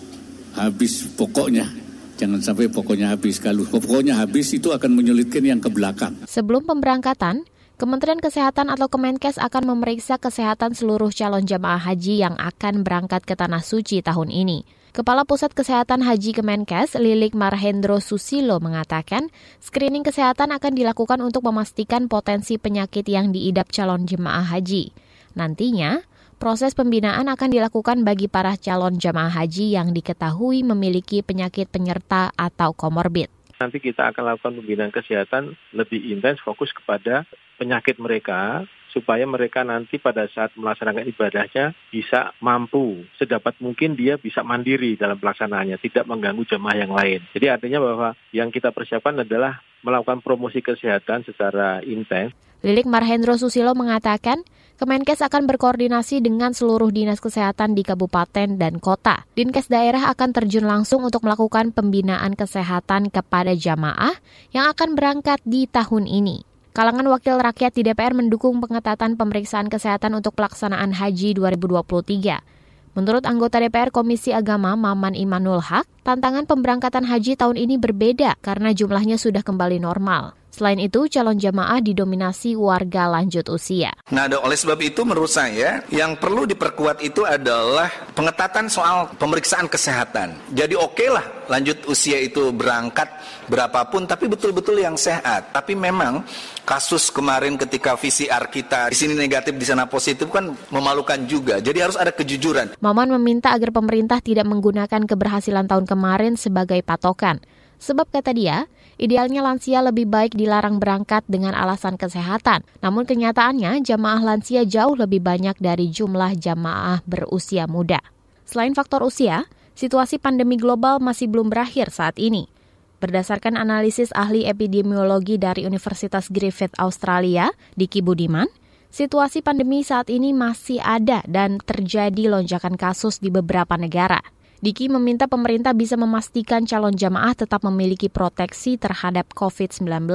Habis 0.52 1.08
pokoknya. 1.16 1.88
Jangan 2.18 2.42
sampai 2.42 2.66
pokoknya 2.66 3.14
habis. 3.14 3.38
Kalau 3.38 3.62
pokoknya 3.62 4.18
habis 4.18 4.50
itu 4.50 4.74
akan 4.74 4.90
menyulitkan 4.90 5.38
yang 5.38 5.62
ke 5.62 5.70
belakang. 5.70 6.18
Sebelum 6.26 6.66
pemberangkatan, 6.66 7.46
Kementerian 7.78 8.18
Kesehatan 8.18 8.74
atau 8.74 8.90
Kemenkes 8.90 9.38
akan 9.38 9.70
memeriksa 9.70 10.18
kesehatan 10.18 10.74
seluruh 10.74 11.14
calon 11.14 11.46
jamaah 11.46 11.78
haji 11.78 12.18
yang 12.18 12.34
akan 12.34 12.82
berangkat 12.82 13.22
ke 13.22 13.38
Tanah 13.38 13.62
Suci 13.62 14.02
tahun 14.02 14.34
ini. 14.34 14.66
Kepala 14.90 15.22
Pusat 15.22 15.54
Kesehatan 15.54 16.02
Haji 16.02 16.34
Kemenkes, 16.34 16.98
Lilik 16.98 17.38
Marhendro 17.38 18.02
Susilo 18.02 18.58
mengatakan, 18.58 19.30
screening 19.62 20.02
kesehatan 20.02 20.50
akan 20.50 20.74
dilakukan 20.74 21.22
untuk 21.22 21.46
memastikan 21.46 22.10
potensi 22.10 22.58
penyakit 22.58 23.06
yang 23.06 23.30
diidap 23.30 23.70
calon 23.70 24.10
jemaah 24.10 24.42
haji. 24.42 24.90
Nantinya, 25.38 26.02
Proses 26.42 26.74
pembinaan 26.74 27.30
akan 27.30 27.50
dilakukan 27.50 28.02
bagi 28.02 28.26
para 28.26 28.58
calon 28.58 28.98
jamaah 28.98 29.30
haji 29.30 29.78
yang 29.78 29.94
diketahui 29.94 30.66
memiliki 30.66 31.22
penyakit 31.22 31.70
penyerta 31.70 32.34
atau 32.34 32.74
komorbid. 32.74 33.30
Nanti 33.58 33.78
kita 33.78 34.10
akan 34.10 34.22
lakukan 34.34 34.54
pembinaan 34.62 34.94
kesehatan 34.94 35.58
lebih 35.74 35.98
intens 36.10 36.38
fokus 36.42 36.70
kepada 36.70 37.26
penyakit 37.58 37.98
mereka 37.98 38.64
supaya 38.88 39.28
mereka 39.28 39.62
nanti 39.62 40.00
pada 40.00 40.24
saat 40.32 40.54
melaksanakan 40.56 41.04
ibadahnya 41.12 41.76
bisa 41.92 42.32
mampu 42.40 43.04
sedapat 43.20 43.54
mungkin 43.60 43.94
dia 43.94 44.16
bisa 44.16 44.40
mandiri 44.40 44.96
dalam 44.96 45.20
pelaksanaannya, 45.20 45.76
tidak 45.82 46.08
mengganggu 46.08 46.42
jemaah 46.48 46.76
yang 46.78 46.92
lain. 46.96 47.20
Jadi 47.36 47.46
artinya 47.52 47.78
bahwa 47.84 48.08
yang 48.32 48.48
kita 48.48 48.72
persiapkan 48.72 49.20
adalah 49.20 49.60
melakukan 49.84 50.24
promosi 50.24 50.64
kesehatan 50.64 51.22
secara 51.28 51.84
intens. 51.84 52.32
Lilik 52.58 52.90
Marhendro 52.90 53.38
Susilo 53.38 53.70
mengatakan, 53.78 54.42
Kemenkes 54.78 55.22
akan 55.26 55.50
berkoordinasi 55.50 56.22
dengan 56.22 56.54
seluruh 56.54 56.90
dinas 56.94 57.18
kesehatan 57.18 57.74
di 57.74 57.82
kabupaten 57.82 58.58
dan 58.58 58.78
kota. 58.78 59.26
Dinkes 59.34 59.66
daerah 59.66 60.10
akan 60.10 60.30
terjun 60.30 60.66
langsung 60.66 61.02
untuk 61.02 61.26
melakukan 61.26 61.74
pembinaan 61.74 62.38
kesehatan 62.38 63.10
kepada 63.10 63.58
jamaah 63.58 64.14
yang 64.54 64.70
akan 64.70 64.94
berangkat 64.94 65.42
di 65.42 65.66
tahun 65.66 66.06
ini. 66.06 66.47
Kalangan 66.76 67.06
wakil 67.10 67.40
rakyat 67.40 67.72
di 67.74 67.82
DPR 67.86 68.14
mendukung 68.14 68.60
pengetatan 68.62 69.16
pemeriksaan 69.18 69.66
kesehatan 69.66 70.16
untuk 70.16 70.36
pelaksanaan 70.36 70.94
haji 70.94 71.36
2023. 71.36 72.96
Menurut 72.98 73.24
anggota 73.30 73.62
DPR 73.62 73.94
Komisi 73.94 74.34
Agama 74.34 74.74
Maman 74.74 75.14
Imanul 75.14 75.62
Haq, 75.62 75.86
tantangan 76.02 76.50
pemberangkatan 76.50 77.06
haji 77.06 77.38
tahun 77.38 77.54
ini 77.54 77.78
berbeda 77.78 78.34
karena 78.42 78.74
jumlahnya 78.74 79.20
sudah 79.20 79.46
kembali 79.46 79.78
normal. 79.78 80.34
Selain 80.58 80.82
itu, 80.82 81.06
calon 81.06 81.38
jamaah 81.38 81.78
didominasi 81.78 82.58
warga 82.58 83.06
lanjut 83.06 83.46
usia. 83.46 83.94
Nah, 84.10 84.26
oleh 84.26 84.58
sebab 84.58 84.74
itu 84.82 85.06
menurut 85.06 85.30
saya 85.30 85.86
yang 85.86 86.18
perlu 86.18 86.50
diperkuat 86.50 86.98
itu 86.98 87.22
adalah 87.22 87.86
pengetatan 88.18 88.66
soal 88.66 89.06
pemeriksaan 89.14 89.70
kesehatan. 89.70 90.34
Jadi 90.50 90.74
oke 90.74 90.98
okay 90.98 91.14
lah 91.14 91.22
lanjut 91.46 91.86
usia 91.86 92.18
itu 92.18 92.50
berangkat 92.50 93.06
berapapun, 93.46 94.10
tapi 94.10 94.26
betul-betul 94.26 94.82
yang 94.82 94.98
sehat. 94.98 95.54
Tapi 95.54 95.78
memang 95.78 96.26
kasus 96.66 97.14
kemarin 97.14 97.54
ketika 97.54 97.94
VCR 97.94 98.50
kita 98.50 98.90
di 98.90 98.98
sini 98.98 99.14
negatif 99.14 99.54
di 99.54 99.62
sana 99.62 99.86
positif 99.86 100.26
kan 100.26 100.58
memalukan 100.74 101.22
juga. 101.30 101.62
Jadi 101.62 101.78
harus 101.78 101.94
ada 101.94 102.10
kejujuran. 102.10 102.74
Maman 102.82 103.14
meminta 103.14 103.54
agar 103.54 103.70
pemerintah 103.70 104.18
tidak 104.18 104.50
menggunakan 104.50 105.06
keberhasilan 105.06 105.70
tahun 105.70 105.86
kemarin 105.86 106.34
sebagai 106.34 106.82
patokan. 106.82 107.38
Sebab 107.78 108.10
kata 108.10 108.34
dia, 108.34 108.66
idealnya 108.98 109.40
lansia 109.40 109.80
lebih 109.80 110.10
baik 110.10 110.34
dilarang 110.34 110.82
berangkat 110.82 111.24
dengan 111.30 111.54
alasan 111.54 111.94
kesehatan. 111.94 112.66
Namun 112.82 113.06
kenyataannya 113.06 113.80
jamaah 113.86 114.20
lansia 114.20 114.66
jauh 114.66 114.98
lebih 114.98 115.22
banyak 115.22 115.56
dari 115.62 115.88
jumlah 115.88 116.36
jamaah 116.36 117.00
berusia 117.06 117.64
muda. 117.70 118.02
Selain 118.44 118.74
faktor 118.74 119.06
usia, 119.06 119.46
situasi 119.78 120.18
pandemi 120.18 120.58
global 120.58 120.98
masih 120.98 121.30
belum 121.30 121.48
berakhir 121.48 121.94
saat 121.94 122.18
ini. 122.18 122.50
Berdasarkan 122.98 123.54
analisis 123.54 124.10
ahli 124.10 124.42
epidemiologi 124.42 125.38
dari 125.38 125.62
Universitas 125.62 126.26
Griffith 126.26 126.74
Australia, 126.82 127.54
Diki 127.78 128.02
Budiman, 128.02 128.50
situasi 128.90 129.38
pandemi 129.38 129.86
saat 129.86 130.10
ini 130.10 130.34
masih 130.34 130.82
ada 130.82 131.22
dan 131.30 131.62
terjadi 131.62 132.26
lonjakan 132.26 132.74
kasus 132.74 133.22
di 133.22 133.30
beberapa 133.30 133.78
negara. 133.78 134.18
Diki 134.58 134.90
meminta 134.90 135.30
pemerintah 135.30 135.70
bisa 135.70 135.94
memastikan 135.94 136.66
calon 136.66 136.90
jamaah 136.90 137.30
tetap 137.38 137.62
memiliki 137.62 138.10
proteksi 138.10 138.74
terhadap 138.74 139.30
COVID-19. 139.30 140.10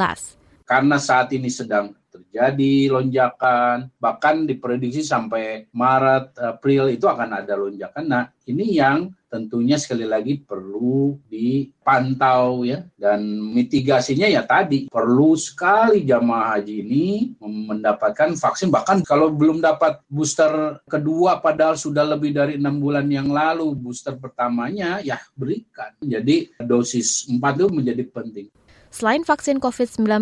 Karena 0.67 0.97
saat 0.99 1.31
ini 1.31 1.47
sedang 1.47 1.95
terjadi 2.13 2.93
lonjakan, 2.93 3.89
bahkan 3.97 4.45
diprediksi 4.45 5.01
sampai 5.01 5.65
Maret, 5.73 6.37
April 6.37 6.93
itu 6.93 7.09
akan 7.09 7.41
ada 7.41 7.57
lonjakan. 7.57 8.05
Nah, 8.05 8.23
ini 8.45 8.77
yang 8.77 9.09
tentunya 9.33 9.81
sekali 9.81 10.05
lagi 10.05 10.37
perlu 10.45 11.17
dipantau 11.25 12.61
ya 12.61 12.85
dan 12.93 13.25
mitigasinya 13.25 14.29
ya 14.29 14.45
tadi 14.45 14.85
perlu 14.85 15.33
sekali 15.33 16.05
jamaah 16.05 16.53
haji 16.61 16.85
ini 16.85 17.33
mendapatkan 17.41 18.37
vaksin 18.37 18.69
bahkan 18.69 19.01
kalau 19.01 19.33
belum 19.33 19.57
dapat 19.57 20.05
booster 20.05 20.77
kedua 20.85 21.41
padahal 21.41 21.73
sudah 21.73 22.05
lebih 22.13 22.29
dari 22.29 22.61
enam 22.61 22.77
bulan 22.77 23.09
yang 23.09 23.33
lalu 23.33 23.73
booster 23.73 24.13
pertamanya 24.21 25.01
ya 25.01 25.17
berikan 25.33 25.97
jadi 26.05 26.53
dosis 26.61 27.25
4 27.25 27.41
itu 27.57 27.67
menjadi 27.73 28.03
penting. 28.13 28.47
Selain 28.93 29.25
vaksin 29.25 29.57
COVID-19, 29.57 30.21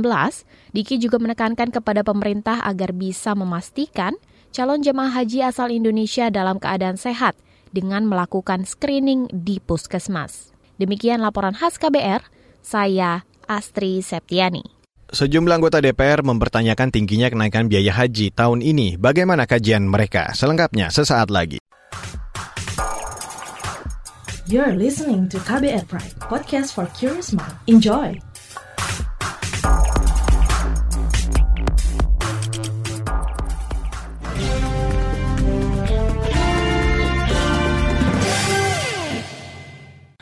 Diki 0.71 0.95
juga 0.95 1.19
menekankan 1.19 1.75
kepada 1.75 2.07
pemerintah 2.07 2.63
agar 2.63 2.95
bisa 2.95 3.35
memastikan 3.35 4.15
calon 4.55 4.79
jemaah 4.79 5.11
haji 5.11 5.43
asal 5.43 5.75
Indonesia 5.75 6.31
dalam 6.31 6.55
keadaan 6.55 6.95
sehat 6.95 7.35
dengan 7.75 8.07
melakukan 8.07 8.63
screening 8.63 9.27
di 9.27 9.59
puskesmas. 9.59 10.55
Demikian 10.79 11.19
laporan 11.19 11.51
khas 11.51 11.75
KBR, 11.75 12.23
saya 12.63 13.27
Astri 13.43 13.99
Septiani. 13.99 14.63
Sejumlah 15.11 15.59
anggota 15.59 15.83
DPR 15.83 16.23
mempertanyakan 16.23 16.95
tingginya 16.95 17.27
kenaikan 17.27 17.67
biaya 17.67 17.91
haji 17.91 18.31
tahun 18.31 18.63
ini. 18.63 18.95
Bagaimana 18.95 19.51
kajian 19.51 19.83
mereka? 19.83 20.31
Selengkapnya 20.31 20.87
sesaat 20.87 21.27
lagi. 21.27 21.59
You're 24.47 24.79
listening 24.79 25.27
to 25.35 25.43
KBR 25.43 25.91
Pride, 25.91 26.15
podcast 26.23 26.71
for 26.71 26.87
curious 26.95 27.35
mind. 27.35 27.55
Enjoy! 27.67 28.30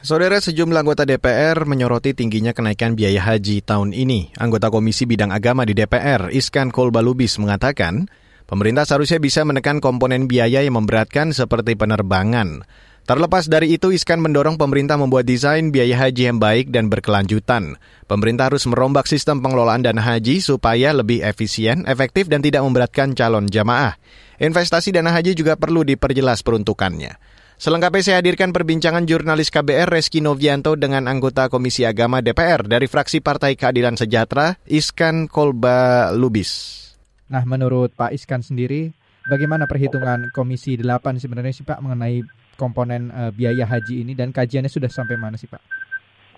Saudara 0.09 0.41
sejumlah 0.41 0.81
anggota 0.81 1.05
DPR 1.05 1.69
menyoroti 1.69 2.17
tingginya 2.17 2.49
kenaikan 2.49 2.97
biaya 2.97 3.21
haji 3.21 3.61
tahun 3.61 3.93
ini. 3.93 4.33
Anggota 4.41 4.73
Komisi 4.73 5.05
Bidang 5.05 5.29
Agama 5.29 5.69
di 5.69 5.77
DPR, 5.77 6.33
Iskan 6.33 6.73
Kolbalubis, 6.73 7.37
mengatakan, 7.37 8.09
pemerintah 8.49 8.89
seharusnya 8.89 9.21
bisa 9.21 9.45
menekan 9.45 9.77
komponen 9.77 10.25
biaya 10.25 10.65
yang 10.65 10.81
memberatkan 10.81 11.29
seperti 11.29 11.77
penerbangan. 11.77 12.65
Terlepas 13.05 13.53
dari 13.53 13.77
itu, 13.77 13.93
Iskan 13.93 14.17
mendorong 14.17 14.57
pemerintah 14.57 14.97
membuat 14.97 15.29
desain 15.29 15.69
biaya 15.69 16.09
haji 16.09 16.33
yang 16.33 16.41
baik 16.41 16.73
dan 16.73 16.89
berkelanjutan. 16.89 17.77
Pemerintah 18.09 18.49
harus 18.49 18.65
merombak 18.65 19.05
sistem 19.05 19.45
pengelolaan 19.45 19.85
dana 19.85 20.01
haji 20.01 20.41
supaya 20.41 20.89
lebih 20.89 21.21
efisien, 21.21 21.85
efektif, 21.85 22.25
dan 22.33 22.41
tidak 22.41 22.65
memberatkan 22.65 23.13
calon 23.13 23.45
jamaah. 23.45 23.93
Investasi 24.41 24.89
dana 24.89 25.13
haji 25.13 25.37
juga 25.37 25.53
perlu 25.53 25.85
diperjelas 25.85 26.41
peruntukannya. 26.41 27.28
Selengkapnya 27.59 27.99
saya 27.99 28.17
hadirkan 28.23 28.55
perbincangan 28.55 29.03
jurnalis 29.03 29.51
KBR 29.51 29.91
Reski 29.91 30.23
Novianto 30.23 30.79
dengan 30.79 31.11
anggota 31.11 31.51
Komisi 31.51 31.83
Agama 31.83 32.23
DPR 32.23 32.63
dari 32.63 32.87
fraksi 32.87 33.19
Partai 33.19 33.59
Keadilan 33.59 33.99
Sejahtera, 33.99 34.55
Iskan 34.63 35.27
Kolba 35.27 36.07
Lubis. 36.15 36.79
Nah, 37.27 37.43
menurut 37.43 37.91
Pak 37.99 38.15
Iskan 38.15 38.39
sendiri, 38.39 38.95
bagaimana 39.27 39.67
perhitungan 39.67 40.31
Komisi 40.31 40.79
8 40.79 41.19
sebenarnya 41.19 41.51
sih 41.51 41.67
Pak 41.67 41.83
mengenai 41.83 42.23
komponen 42.55 43.11
uh, 43.11 43.35
biaya 43.35 43.67
haji 43.67 44.07
ini 44.07 44.15
dan 44.15 44.31
kajiannya 44.31 44.71
sudah 44.71 44.87
sampai 44.87 45.19
mana 45.19 45.35
sih 45.35 45.51
Pak? 45.51 45.59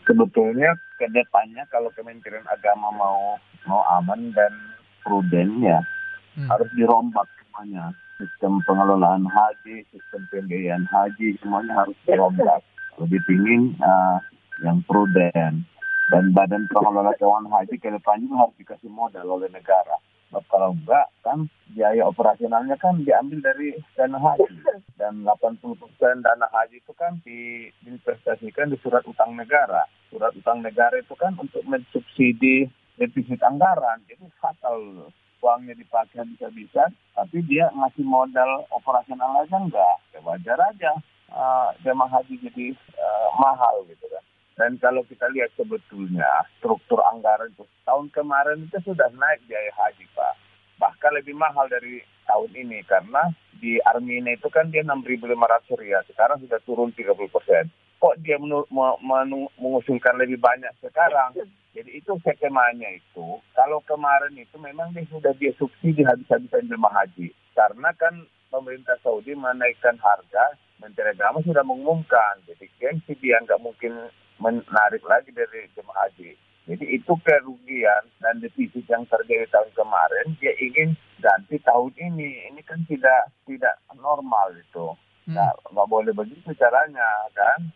Sebetulnya 0.10 0.74
ke 0.98 1.06
depannya 1.14 1.70
kalau 1.70 1.94
Kementerian 1.94 2.50
Agama 2.50 2.90
mau 2.98 3.38
mau 3.70 3.86
aman 3.94 4.34
dan 4.34 4.50
pruden 5.06 5.62
ya 5.62 5.86
hmm. 6.34 6.50
harus 6.50 6.70
dirombak 6.74 7.30
semuanya 7.38 7.94
sistem 8.22 8.62
pengelolaan 8.70 9.26
haji, 9.26 9.82
sistem 9.90 10.22
pembiayaan 10.30 10.86
haji, 10.86 11.34
semuanya 11.42 11.82
harus 11.82 11.98
dirombak. 12.06 12.62
Lebih 13.02 13.18
pingin 13.26 13.74
uh, 13.82 14.22
yang 14.62 14.86
prudent. 14.86 15.66
Dan 16.12 16.36
badan 16.36 16.68
pengelola 16.70 17.16
keuangan 17.18 17.50
haji 17.50 17.80
ke 17.82 17.90
depannya 17.90 18.30
harus 18.36 18.54
dikasih 18.62 18.92
modal 18.92 19.26
oleh 19.26 19.50
negara. 19.50 19.98
Kalau 20.32 20.72
enggak, 20.76 21.12
kan 21.24 21.48
biaya 21.72 22.08
operasionalnya 22.08 22.76
kan 22.80 23.00
diambil 23.04 23.40
dari 23.40 23.76
dana 23.96 24.20
haji. 24.20 24.60
Dan 25.00 25.24
80% 25.24 25.76
dana 26.24 26.48
haji 26.52 26.84
itu 26.84 26.94
kan 26.96 27.20
diinvestasikan 27.24 28.72
di 28.72 28.78
surat 28.84 29.04
utang 29.08 29.36
negara. 29.36 29.88
Surat 30.12 30.36
utang 30.36 30.64
negara 30.64 31.00
itu 31.00 31.16
kan 31.16 31.36
untuk 31.40 31.64
mensubsidi 31.64 32.68
defisit 33.00 33.40
anggaran. 33.44 34.04
Itu 34.08 34.28
fatal 34.40 35.08
uangnya 35.42 35.74
dipakai 35.74 36.24
bisa-bisa, 36.30 36.88
tapi 37.18 37.42
dia 37.44 37.68
ngasih 37.74 38.06
modal 38.06 38.70
operasional 38.72 39.42
aja 39.42 39.58
enggak. 39.58 39.96
Ya 40.14 40.20
wajar 40.22 40.58
aja 40.70 40.92
uh, 41.34 41.70
jemaah 41.82 42.22
haji 42.22 42.38
jadi 42.46 42.78
uh, 42.96 43.30
mahal 43.42 43.84
gitu 43.90 44.06
kan. 44.08 44.24
Dan 44.56 44.78
kalau 44.78 45.02
kita 45.10 45.26
lihat 45.34 45.50
sebetulnya 45.58 46.46
struktur 46.62 47.02
anggaran 47.10 47.50
itu 47.50 47.66
tahun 47.88 48.14
kemarin 48.14 48.70
itu 48.70 48.78
sudah 48.86 49.10
naik 49.18 49.42
biaya 49.50 49.74
haji 49.74 50.06
Pak. 50.14 50.34
Bahkan 50.78 51.12
lebih 51.18 51.34
mahal 51.34 51.66
dari 51.66 52.06
tahun 52.30 52.52
ini 52.54 52.86
karena 52.86 53.34
di 53.62 53.78
Armina 53.86 54.34
itu 54.34 54.50
kan 54.50 54.74
dia 54.74 54.82
6.500 54.82 55.38
rial, 55.78 56.02
sekarang 56.10 56.42
sudah 56.42 56.58
turun 56.66 56.90
30 56.94 57.14
persen. 57.30 57.70
Kok 58.02 58.18
dia 58.26 58.42
mengusulkan 59.62 60.18
lebih 60.18 60.42
banyak 60.42 60.74
sekarang? 60.82 61.38
Jadi 61.72 62.02
itu 62.02 62.18
skemanya 62.20 62.90
itu, 62.98 63.40
kalau 63.54 63.80
kemarin 63.86 64.34
itu 64.36 64.58
memang 64.58 64.90
dia 64.92 65.06
sudah 65.08 65.32
dia 65.38 65.54
subsidi 65.56 66.02
habis-habisan 66.04 66.68
jemaah 66.68 67.06
haji. 67.06 67.30
Karena 67.54 67.94
kan 67.96 68.26
pemerintah 68.50 68.98
Saudi 69.06 69.38
menaikkan 69.38 69.96
harga, 70.02 70.58
Menteri 70.82 71.14
Agama 71.14 71.40
sudah 71.46 71.62
mengumumkan. 71.64 72.42
Jadi 72.50 72.68
gengsi 72.82 73.14
dia 73.22 73.40
nggak 73.46 73.62
mungkin 73.62 74.10
menarik 74.42 75.06
lagi 75.06 75.30
dari 75.32 75.70
jemaah 75.78 76.10
haji. 76.10 76.34
Jadi 76.68 76.86
itu 76.92 77.14
kerugian 77.22 78.04
dan 78.18 78.42
defisit 78.42 78.86
yang 78.90 79.06
terjadi 79.08 79.46
tahun 79.54 79.72
kemarin, 79.78 80.26
dia 80.42 80.58
ingin 80.58 80.98
ganti 81.22 81.62
tahun 81.62 81.94
ini. 81.96 82.50
Ini 82.52 82.62
kan 82.66 82.82
tidak 82.90 83.32
tidak 83.46 83.78
normal 83.94 84.52
itu. 84.58 84.92
Hmm. 85.30 85.38
Nah, 85.38 85.54
nggak 85.70 85.88
boleh 85.88 86.12
begitu 86.12 86.50
caranya 86.58 87.30
kan 87.38 87.70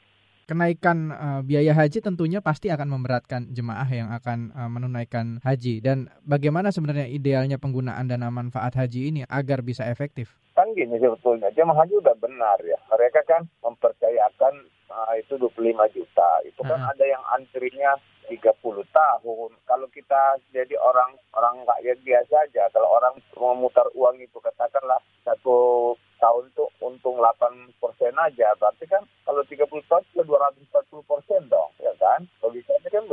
kenaikan 0.46 1.10
uh, 1.10 1.42
biaya 1.42 1.74
haji 1.74 2.00
tentunya 2.02 2.40
pasti 2.40 2.70
akan 2.70 2.88
memberatkan 2.90 3.50
jemaah 3.50 3.90
yang 3.90 4.14
akan 4.14 4.54
uh, 4.54 4.70
menunaikan 4.70 5.42
haji 5.42 5.82
dan 5.82 6.10
bagaimana 6.22 6.70
sebenarnya 6.70 7.10
idealnya 7.10 7.58
penggunaan 7.58 8.06
dana 8.06 8.30
manfaat 8.30 8.78
haji 8.78 9.10
ini 9.10 9.22
agar 9.26 9.66
bisa 9.66 9.90
efektif? 9.90 10.38
Kan 10.54 10.72
gini 10.78 10.96
sebetulnya 11.02 11.52
jemaah 11.52 11.84
haji 11.84 12.00
udah 12.00 12.16
benar 12.22 12.58
ya. 12.64 12.78
Mereka 12.94 13.26
kan 13.26 13.50
mempercayakan 13.66 14.54
uh, 14.94 15.14
itu 15.18 15.36
25 15.36 15.98
juta. 15.98 16.30
Itu 16.46 16.62
kan 16.64 16.80
-huh. 16.80 16.92
ada 16.94 17.06
yang 17.06 17.24
antrinya 17.34 17.98
30 18.30 18.50
tahun. 18.90 19.50
Kalau 19.66 19.88
kita 19.94 20.42
jadi 20.50 20.76
orang 20.82 21.18
orang 21.38 21.62
rakyat 21.66 21.98
biasa 22.02 22.36
aja, 22.50 22.70
kalau 22.74 22.90
orang 22.98 23.14
memutar 23.38 23.86
uang 23.94 24.18
itu 24.22 24.38
katakanlah 24.42 24.98
satu 25.22 25.94
tahun 26.18 26.50
itu 26.50 26.66
untung 26.82 27.20
8 27.22 27.78
persen 27.78 28.16
aja, 28.18 28.56
berarti 28.58 28.86
kan 28.88 29.04
kalau 29.28 29.44
30 29.46 29.68
tahun 29.86 30.04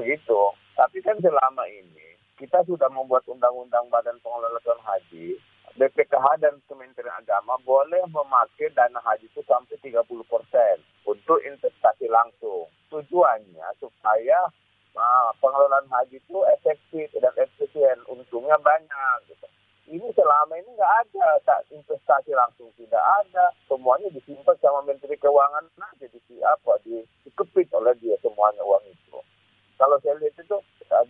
Begitu. 0.02 0.42
Tapi 0.74 0.98
kan 0.98 1.14
selama 1.22 1.62
ini 1.70 2.18
kita 2.34 2.66
sudah 2.66 2.90
membuat 2.90 3.22
undang-undang 3.30 3.86
Badan 3.86 4.18
Pengelolaan 4.18 4.82
Haji, 4.82 5.38
BPKH 5.78 6.42
dan 6.42 6.58
Kementerian 6.66 7.22
Agama 7.22 7.54
boleh 7.62 8.02
memakai 8.10 8.74
dana 8.74 8.98
haji 8.98 9.30
itu 9.30 9.46
sampai 9.46 9.78
30 9.78 10.02
persen 10.26 10.82
untuk 11.06 11.38
investasi 11.46 12.10
langsung. 12.10 12.66
Tujuannya 12.90 13.78
supaya 13.78 14.50
uh, 14.98 15.30
pengelolaan 15.38 15.86
haji 15.86 16.18
itu 16.18 16.38
efektif 16.58 17.14
dan 17.22 17.30
efisien, 17.38 18.02
untungnya 18.10 18.58
banyak. 18.58 19.30
Gitu 19.30 19.46
ini 19.92 20.08
selama 20.16 20.56
ini 20.56 20.70
nggak 20.72 20.94
ada 21.04 21.28
tak 21.44 21.60
investasi 21.68 22.32
langsung 22.32 22.72
tidak 22.80 23.02
ada 23.02 23.52
semuanya 23.68 24.08
disimpan 24.14 24.56
sama 24.62 24.80
menteri 24.88 25.18
keuangan 25.20 25.68
nah 25.76 25.92
jadi 26.00 26.16
di 26.24 26.40
apa 26.40 26.78
di, 26.86 27.02
dikepit 27.28 27.68
oleh 27.76 27.92
dia 28.00 28.16
semuanya 28.24 28.64
uang 28.64 28.84
itu 28.88 29.11
kalau 29.82 29.98
saya 29.98 30.14
lihat 30.22 30.38
itu 30.38 30.56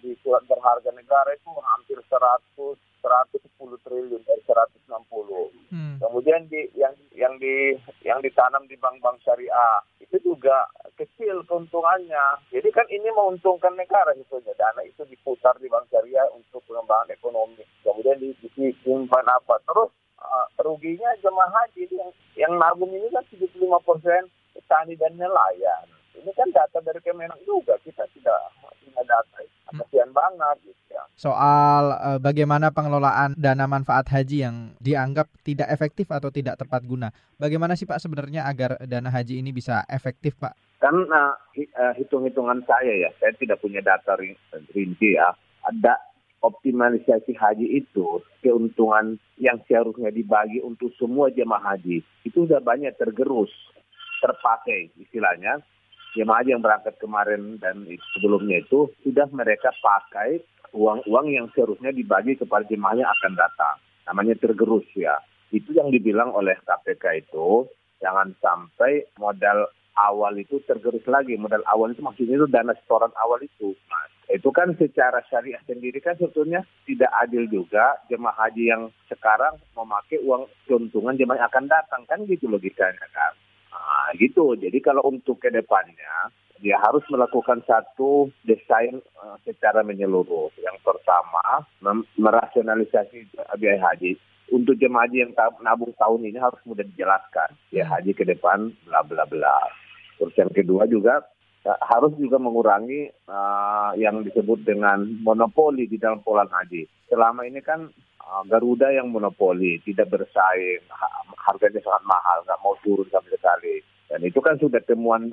di 0.01 0.17
surat 0.25 0.41
berharga 0.49 0.89
negara 0.97 1.37
itu 1.37 1.53
hampir 1.53 2.01
100 2.01 2.49
110 2.57 3.85
triliun 3.85 4.23
dari 4.25 4.43
160 4.49 4.89
hmm. 4.89 6.01
kemudian 6.01 6.49
di 6.49 6.73
yang 6.73 6.97
yang 7.13 7.37
di 7.37 7.77
yang 8.01 8.25
ditanam 8.25 8.65
di 8.65 8.81
bank-bank 8.81 9.21
syariah 9.21 9.85
itu 10.13 10.37
juga 10.37 10.69
kecil 11.01 11.41
keuntungannya. 11.49 12.45
Jadi 12.53 12.69
kan 12.69 12.85
ini 12.93 13.09
menguntungkan 13.17 13.73
negara 13.73 14.13
sebetulnya. 14.13 14.53
Dana 14.61 14.85
itu 14.85 15.09
diputar 15.09 15.57
di 15.57 15.73
bank 15.73 15.89
syariah 15.89 16.29
untuk 16.37 16.61
pengembangan 16.69 17.17
ekonomi. 17.17 17.65
Kemudian 17.81 18.21
disimpan 18.21 19.25
apa. 19.25 19.57
Terus 19.65 19.89
uh, 20.21 20.47
ruginya 20.61 21.09
jemaah 21.25 21.49
haji 21.49 21.89
yang 21.89 22.13
yang 22.37 22.53
nabung 22.61 22.93
ini 22.93 23.09
kan 23.09 23.25
75 23.33 23.57
persen 23.89 24.29
petani 24.53 25.01
dan 25.01 25.17
nelayan. 25.17 25.89
Ini 26.13 26.29
kan 26.37 26.53
data 26.53 26.85
dari 26.85 27.01
Kemenak 27.01 27.41
juga. 27.49 27.81
Kita 27.81 28.05
tidak 28.13 28.41
data 29.13 29.37
hmm. 29.45 29.79
kasihan 29.85 30.11
banget 30.17 30.57
gitu 30.65 30.83
ya. 30.89 31.05
soal 31.21 31.85
uh, 32.01 32.19
bagaimana 32.19 32.73
pengelolaan 32.73 33.37
dana 33.37 33.69
manfaat 33.69 34.09
haji 34.09 34.49
yang 34.49 34.57
dianggap 34.81 35.29
tidak 35.45 35.69
efektif 35.69 36.09
atau 36.09 36.33
tidak 36.33 36.57
tepat 36.57 36.81
guna. 36.89 37.13
Bagaimana 37.37 37.77
sih 37.77 37.85
Pak 37.85 38.01
sebenarnya 38.01 38.49
agar 38.49 38.81
dana 38.89 39.13
haji 39.13 39.45
ini 39.45 39.53
bisa 39.53 39.85
efektif 39.93 40.37
Pak? 40.41 40.57
Kan 40.81 40.97
uh, 41.07 41.37
hitung-hitungan 42.01 42.65
saya 42.65 43.07
ya 43.07 43.11
saya 43.21 43.37
tidak 43.37 43.61
punya 43.61 43.85
data 43.85 44.17
rinci 44.17 45.21
ya. 45.21 45.31
Ada 45.63 45.95
optimalisasi 46.43 47.39
haji 47.39 47.67
itu 47.79 48.19
keuntungan 48.43 49.15
yang 49.39 49.63
seharusnya 49.71 50.11
dibagi 50.11 50.59
untuk 50.59 50.91
semua 50.99 51.31
jemaah 51.31 51.75
haji 51.75 52.03
itu 52.27 52.37
sudah 52.45 52.59
banyak 52.59 52.91
tergerus 52.99 53.51
terpakai 54.19 54.91
istilahnya 54.99 55.63
jemaah 56.13 56.45
haji 56.45 56.53
yang 56.53 56.65
berangkat 56.65 56.95
kemarin 57.01 57.57
dan 57.59 57.89
sebelumnya 58.17 58.61
itu 58.61 58.93
sudah 59.05 59.29
mereka 59.33 59.73
pakai 59.81 60.45
uang-uang 60.73 61.27
yang 61.33 61.47
seharusnya 61.53 61.93
dibagi 61.93 62.37
kepada 62.37 62.65
jemaah 62.69 62.97
yang 62.97 63.11
akan 63.21 63.33
datang. 63.37 63.77
Namanya 64.09 64.35
tergerus 64.41 64.85
ya. 64.97 65.21
Itu 65.53 65.77
yang 65.77 65.93
dibilang 65.93 66.33
oleh 66.33 66.57
KPK 66.65 67.29
itu 67.29 67.69
jangan 68.01 68.33
sampai 68.41 69.05
modal 69.21 69.69
awal 70.01 70.33
itu 70.41 70.61
tergerus 70.65 71.05
lagi. 71.05 71.37
Modal 71.37 71.61
awal 71.69 71.93
itu 71.93 72.01
maksudnya 72.01 72.41
itu 72.41 72.49
dana 72.49 72.73
setoran 72.73 73.13
awal 73.21 73.41
itu 73.45 73.77
nah, 73.93 74.09
itu 74.33 74.49
kan 74.49 74.73
secara 74.81 75.21
syariah 75.29 75.61
sendiri 75.69 76.01
kan 76.01 76.17
sebetulnya 76.17 76.65
tidak 76.89 77.13
adil 77.21 77.45
juga 77.53 78.01
jemaah 78.09 78.49
haji 78.49 78.73
yang 78.73 78.89
sekarang 79.13 79.61
memakai 79.77 80.25
uang 80.25 80.49
keuntungan 80.65 81.17
jemaah 81.21 81.45
yang 81.45 81.49
akan 81.53 81.67
datang. 81.69 82.03
Kan 82.09 82.25
gitu 82.25 82.49
logikanya 82.49 83.07
kan. 83.13 83.37
Nah, 83.73 84.13
gitu. 84.21 84.55
Jadi 84.55 84.79
kalau 84.85 85.09
untuk 85.09 85.41
ke 85.41 85.49
depannya 85.49 86.31
dia 86.63 86.79
harus 86.79 87.03
melakukan 87.11 87.59
satu 87.67 88.31
desain 88.47 89.03
uh, 89.19 89.35
secara 89.43 89.83
menyeluruh. 89.83 90.55
Yang 90.63 90.79
pertama, 90.87 91.67
merasionalisasi 92.15 93.35
biaya 93.59 93.83
haji. 93.91 94.15
Untuk 94.53 94.77
jemaah 94.79 95.09
haji 95.09 95.27
yang 95.27 95.33
nabung 95.65 95.97
tahun 95.97 96.29
ini 96.29 96.39
harus 96.39 96.61
mudah 96.69 96.87
dijelaskan. 96.87 97.57
Ya 97.75 97.89
haji 97.89 98.15
ke 98.15 98.23
depan, 98.23 98.71
bla 98.87 99.03
bla 99.03 99.27
bla. 99.27 99.59
Terus 100.21 100.39
yang 100.39 100.53
kedua 100.55 100.87
juga 100.87 101.25
harus 101.63 102.13
juga 102.19 102.43
mengurangi 102.43 103.07
uh, 103.31 103.95
yang 103.95 104.27
disebut 104.27 104.67
dengan 104.67 105.07
monopoli 105.23 105.87
di 105.87 105.95
dalam 105.95 106.19
pola 106.27 106.43
haji. 106.43 106.83
Selama 107.07 107.47
ini 107.47 107.63
kan 107.63 107.87
uh, 108.27 108.43
Garuda 108.51 108.91
yang 108.91 109.15
monopoli, 109.15 109.79
tidak 109.87 110.11
bersaing, 110.11 110.83
harganya 111.39 111.79
sangat 111.87 112.03
mahal, 112.03 112.39
nggak 112.43 112.61
mau 112.67 112.75
turun 112.83 113.07
sama 113.15 113.31
sekali. 113.31 113.79
Dan 114.11 114.27
itu 114.27 114.43
kan 114.43 114.59
sudah 114.59 114.83
temuan 114.85 115.31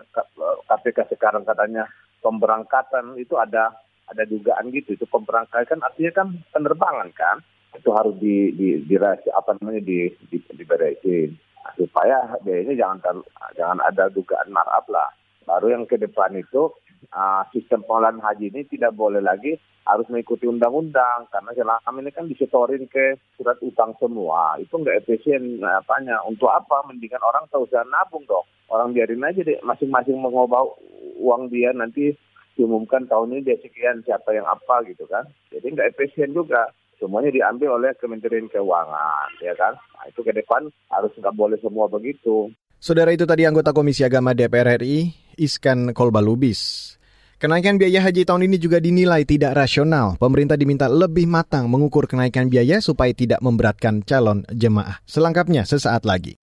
KPK 0.70 1.12
sekarang 1.18 1.44
katanya 1.44 1.90
pemberangkatan 2.22 3.18
itu 3.18 3.36
ada 3.36 3.74
ada 4.08 4.24
dugaan 4.24 4.70
gitu. 4.70 4.96
Itu 4.96 5.10
pemberangkatan 5.10 5.66
kan 5.66 5.80
artinya 5.82 6.12
kan 6.14 6.28
penerbangan 6.54 7.10
kan 7.18 7.42
itu 7.78 7.90
harus 7.94 8.16
di 8.18 8.54
di, 8.58 8.68
di, 8.86 8.96
apa 8.98 9.54
namanya 9.62 9.82
di, 9.86 10.10
di 10.30 10.38
diberesin 10.58 11.30
nah, 11.62 11.74
supaya 11.78 12.18
biayanya 12.42 12.74
jangan 12.74 13.22
jangan 13.54 13.80
ada 13.86 14.10
dugaan 14.10 14.50
markup 14.50 14.90
lah 14.90 15.10
Baru 15.50 15.74
yang 15.74 15.90
ke 15.90 15.98
depan 15.98 16.38
itu 16.38 16.70
uh, 17.10 17.42
sistem 17.50 17.82
pengelolaan 17.82 18.22
haji 18.22 18.54
ini 18.54 18.70
tidak 18.70 18.94
boleh 18.94 19.18
lagi 19.18 19.58
harus 19.90 20.06
mengikuti 20.14 20.46
undang-undang. 20.46 21.26
Karena 21.34 21.50
selama 21.58 21.98
ini 22.06 22.14
kan 22.14 22.30
disetorin 22.30 22.86
ke 22.86 23.18
surat 23.34 23.58
utang 23.66 23.98
semua. 23.98 24.62
Itu 24.62 24.78
nggak 24.78 25.02
efisien 25.02 25.58
nah, 25.58 25.82
apanya? 25.82 26.22
Untuk 26.30 26.54
apa? 26.54 26.86
Mendingan 26.86 27.26
orang 27.26 27.50
tahu 27.50 27.66
usah 27.66 27.82
nabung 27.90 28.30
dong. 28.30 28.46
Orang 28.70 28.94
biarin 28.94 29.26
aja 29.26 29.42
deh. 29.42 29.58
Masing-masing 29.66 30.22
mengubah 30.22 30.70
uang 31.18 31.50
dia 31.50 31.74
nanti 31.74 32.14
diumumkan 32.54 33.10
tahun 33.10 33.34
ini 33.34 33.50
dia 33.50 33.58
sekian 33.58 34.06
siapa 34.06 34.30
yang 34.38 34.46
apa 34.46 34.86
gitu 34.86 35.10
kan. 35.10 35.26
Jadi 35.50 35.66
nggak 35.74 35.98
efisien 35.98 36.38
juga. 36.38 36.70
Semuanya 37.00 37.32
diambil 37.32 37.80
oleh 37.80 37.96
Kementerian 37.96 38.52
Keuangan 38.52 39.32
ya 39.40 39.56
kan? 39.56 39.72
Nah, 39.72 40.06
itu 40.12 40.20
ke 40.20 40.36
depan 40.36 40.68
harus 40.92 41.10
nggak 41.16 41.32
boleh 41.32 41.56
semua 41.64 41.88
begitu. 41.88 42.52
Saudara 42.76 43.16
itu 43.16 43.24
tadi 43.24 43.48
anggota 43.48 43.72
Komisi 43.72 44.04
Agama 44.04 44.36
DPR 44.36 44.80
RI, 44.80 45.12
Iskan 45.40 45.96
Kolbalubis. 45.96 46.94
Kenaikan 47.40 47.80
biaya 47.80 48.04
haji 48.04 48.28
tahun 48.28 48.52
ini 48.52 48.60
juga 48.60 48.84
dinilai 48.84 49.24
tidak 49.24 49.56
rasional. 49.56 50.20
Pemerintah 50.20 50.60
diminta 50.60 50.92
lebih 50.92 51.24
matang 51.24 51.72
mengukur 51.72 52.04
kenaikan 52.04 52.52
biaya 52.52 52.84
supaya 52.84 53.16
tidak 53.16 53.40
memberatkan 53.40 54.04
calon 54.04 54.44
jemaah. 54.52 55.00
Selengkapnya 55.08 55.64
sesaat 55.64 56.04
lagi. 56.04 56.36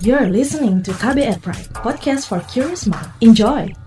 You're 0.00 0.32
listening 0.32 0.80
to 0.88 0.96
KBR 0.96 1.44
Pride, 1.44 1.68
podcast 1.76 2.28
for 2.28 2.40
curious 2.48 2.88
mind. 2.88 3.12
Enjoy! 3.20 3.85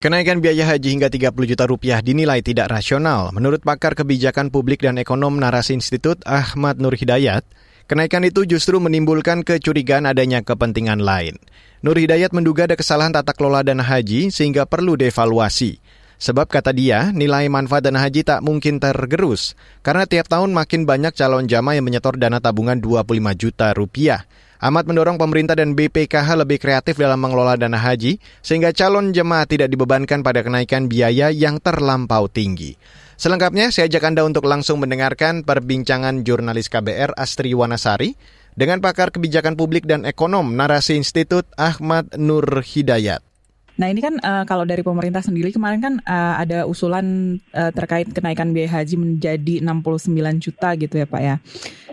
Kenaikan 0.00 0.40
biaya 0.40 0.64
haji 0.64 0.96
hingga 0.96 1.12
30 1.12 1.28
juta 1.44 1.68
rupiah 1.68 2.00
dinilai 2.00 2.40
tidak 2.40 2.72
rasional. 2.72 3.36
Menurut 3.36 3.60
pakar 3.60 3.92
kebijakan 3.92 4.48
publik 4.48 4.80
dan 4.80 4.96
ekonom 4.96 5.36
Narasi 5.36 5.76
Institut 5.76 6.24
Ahmad 6.24 6.80
Nur 6.80 6.96
Hidayat, 6.96 7.44
kenaikan 7.84 8.24
itu 8.24 8.48
justru 8.48 8.80
menimbulkan 8.80 9.44
kecurigaan 9.44 10.08
adanya 10.08 10.40
kepentingan 10.40 11.04
lain. 11.04 11.36
Nur 11.84 12.00
Hidayat 12.00 12.32
menduga 12.32 12.64
ada 12.64 12.80
kesalahan 12.80 13.12
tata 13.12 13.36
kelola 13.36 13.60
dana 13.60 13.84
haji 13.84 14.32
sehingga 14.32 14.64
perlu 14.64 14.96
devaluasi. 14.96 15.84
Sebab 16.20 16.52
kata 16.52 16.76
dia, 16.76 17.08
nilai 17.16 17.48
manfaat 17.48 17.80
dana 17.80 18.04
haji 18.04 18.28
tak 18.28 18.44
mungkin 18.44 18.76
tergerus, 18.76 19.56
karena 19.80 20.04
tiap 20.04 20.28
tahun 20.28 20.52
makin 20.52 20.84
banyak 20.84 21.16
calon 21.16 21.48
jamaah 21.48 21.80
yang 21.80 21.88
menyetor 21.88 22.20
dana 22.20 22.36
tabungan 22.44 22.76
25 22.76 23.08
juta 23.40 23.72
rupiah. 23.72 24.28
Ahmad 24.60 24.84
mendorong 24.84 25.16
pemerintah 25.16 25.56
dan 25.56 25.72
BPKH 25.72 26.36
lebih 26.44 26.60
kreatif 26.60 27.00
dalam 27.00 27.16
mengelola 27.24 27.56
dana 27.56 27.80
haji, 27.80 28.20
sehingga 28.44 28.76
calon 28.76 29.16
jemaah 29.16 29.48
tidak 29.48 29.72
dibebankan 29.72 30.20
pada 30.20 30.44
kenaikan 30.44 30.92
biaya 30.92 31.32
yang 31.32 31.56
terlampau 31.56 32.28
tinggi. 32.28 32.76
Selengkapnya, 33.16 33.72
saya 33.72 33.88
ajak 33.88 34.12
Anda 34.12 34.20
untuk 34.28 34.44
langsung 34.44 34.84
mendengarkan 34.84 35.48
perbincangan 35.48 36.20
jurnalis 36.28 36.68
KBR 36.68 37.16
Astri 37.16 37.56
Wanasari 37.56 38.12
dengan 38.52 38.84
pakar 38.84 39.08
kebijakan 39.08 39.56
publik 39.56 39.88
dan 39.88 40.04
ekonom 40.04 40.52
Narasi 40.52 41.00
Institut 41.00 41.48
Ahmad 41.56 42.12
Nur 42.20 42.44
Hidayat. 42.60 43.29
Nah 43.78 43.86
ini 43.86 44.00
kan 44.02 44.18
uh, 44.22 44.44
kalau 44.48 44.66
dari 44.66 44.82
pemerintah 44.82 45.22
sendiri 45.22 45.54
kemarin 45.54 45.80
kan 45.80 45.94
uh, 46.02 46.34
ada 46.40 46.66
usulan 46.66 47.38
uh, 47.54 47.70
terkait 47.70 48.10
kenaikan 48.10 48.50
biaya 48.50 48.82
haji 48.82 48.96
menjadi 48.98 49.54
69 49.62 50.16
juta 50.42 50.74
gitu 50.74 50.94
ya 50.98 51.06
Pak 51.06 51.22
ya. 51.22 51.36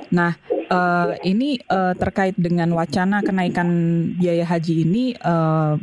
Nah 0.09 0.39
uh, 0.71 1.13
ini 1.23 1.59
uh, 1.67 1.93
terkait 1.93 2.35
dengan 2.39 2.71
wacana 2.75 3.23
kenaikan 3.23 3.69
biaya 4.17 4.43
haji 4.47 4.87
ini 4.87 5.03
uh, 5.21 5.75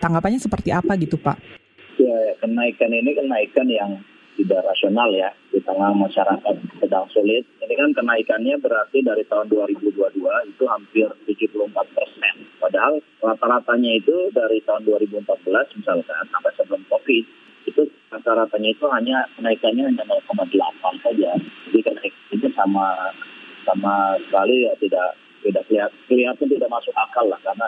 tanggapannya 0.00 0.40
seperti 0.40 0.70
apa 0.70 0.94
gitu 0.98 1.18
Pak? 1.18 1.38
Ya 1.98 2.36
kenaikan 2.40 2.90
ini 2.92 3.10
kenaikan 3.16 3.66
yang 3.68 3.92
tidak 4.36 4.60
rasional 4.68 5.08
ya 5.16 5.32
di 5.56 5.64
tengah 5.64 5.88
masyarakat 5.96 6.54
sedang 6.84 7.08
sulit. 7.08 7.48
Ini 7.64 7.72
kan 7.72 7.96
kenaikannya 7.96 8.60
berarti 8.60 9.00
dari 9.00 9.24
tahun 9.24 9.48
2022 9.48 10.20
itu 10.52 10.64
hampir 10.68 11.08
74 11.24 11.96
persen. 11.96 12.34
Padahal 12.60 13.00
rata-ratanya 13.24 13.96
itu 13.96 14.28
dari 14.36 14.60
tahun 14.68 14.84
2014 14.84 15.24
misalkan 15.80 16.24
sampai 16.28 16.52
sebelum 16.60 16.84
COVID 16.92 17.24
itu 17.72 17.82
rata-ratanya 18.12 18.68
itu 18.68 18.84
hanya 18.92 19.24
kenaikannya 19.40 19.88
hanya 19.88 20.04
0,8 20.04 20.52
saja. 21.00 21.30
Jadi 21.72 21.80
kenaikan 21.80 22.24
itu 22.36 22.48
sama 22.52 23.16
sama 23.64 24.20
sekali 24.28 24.68
ya 24.68 24.76
tidak 24.76 25.16
tidak 25.40 25.64
kelihatan, 25.72 25.96
kelihatan 26.04 26.46
tidak 26.52 26.68
masuk 26.68 26.92
akal 26.92 27.24
lah 27.32 27.40
karena 27.40 27.64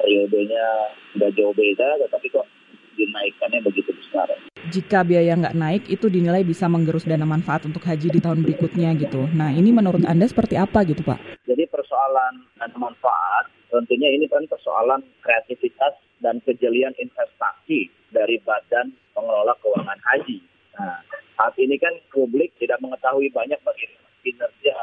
periodenya 0.00 0.64
sudah 1.12 1.28
jauh 1.36 1.52
beda 1.52 2.08
tetapi 2.08 2.32
kok 2.32 2.48
dinaikannya 2.96 3.60
begitu 3.60 3.92
besar. 3.92 4.47
Jika 4.68 5.00
biaya 5.00 5.32
nggak 5.32 5.56
naik, 5.56 5.82
itu 5.88 6.12
dinilai 6.12 6.44
bisa 6.44 6.68
menggerus 6.68 7.08
dana 7.08 7.24
manfaat 7.24 7.64
untuk 7.64 7.80
haji 7.88 8.12
di 8.12 8.20
tahun 8.20 8.44
berikutnya 8.44 8.92
gitu. 9.00 9.24
Nah, 9.32 9.48
ini 9.48 9.72
menurut 9.72 10.04
Anda 10.04 10.28
seperti 10.28 10.60
apa 10.60 10.84
gitu, 10.84 11.00
Pak? 11.00 11.48
Jadi 11.48 11.64
persoalan 11.72 12.44
dana 12.60 12.76
manfaat, 12.76 13.48
tentunya 13.72 14.12
ini 14.12 14.28
kan 14.28 14.44
persoalan 14.44 15.00
kreativitas 15.24 15.96
dan 16.20 16.44
kejelian 16.44 16.92
investasi 17.00 17.88
dari 18.12 18.36
badan 18.44 18.92
pengelola 19.16 19.56
keuangan 19.64 20.00
haji. 20.04 20.44
Nah, 20.76 21.00
saat 21.40 21.56
ini 21.56 21.80
kan 21.80 21.94
publik 22.12 22.52
tidak 22.60 22.82
mengetahui 22.84 23.32
banyak 23.32 23.56
bagaimana 23.64 24.10
kinerja 24.20 24.76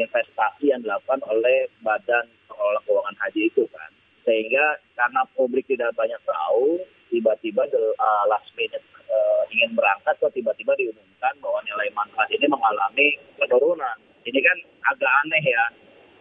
investasi 0.00 0.72
yang 0.72 0.80
dilakukan 0.80 1.20
oleh 1.28 1.68
badan 1.84 2.24
pengelola 2.48 2.80
keuangan 2.88 3.16
haji 3.20 3.52
itu 3.52 3.68
kan. 3.68 3.90
Sehingga 4.24 4.80
karena 4.96 5.22
publik 5.36 5.68
tidak 5.68 5.92
banyak 5.92 6.18
tahu, 6.24 6.80
tiba-tiba 7.10 7.66
uh, 7.66 8.24
last 8.30 8.50
minute 8.54 8.82
ingin 9.56 9.72
berangkat 9.72 10.12
kok 10.20 10.36
tiba-tiba 10.36 10.76
diumumkan 10.76 11.32
bahwa 11.40 11.64
nilai 11.64 11.88
manfaat 11.96 12.28
ini 12.28 12.44
mengalami 12.44 13.08
penurunan. 13.40 13.96
Ini 14.28 14.38
kan 14.44 14.58
agak 14.92 15.12
aneh 15.24 15.44
ya. 15.48 15.64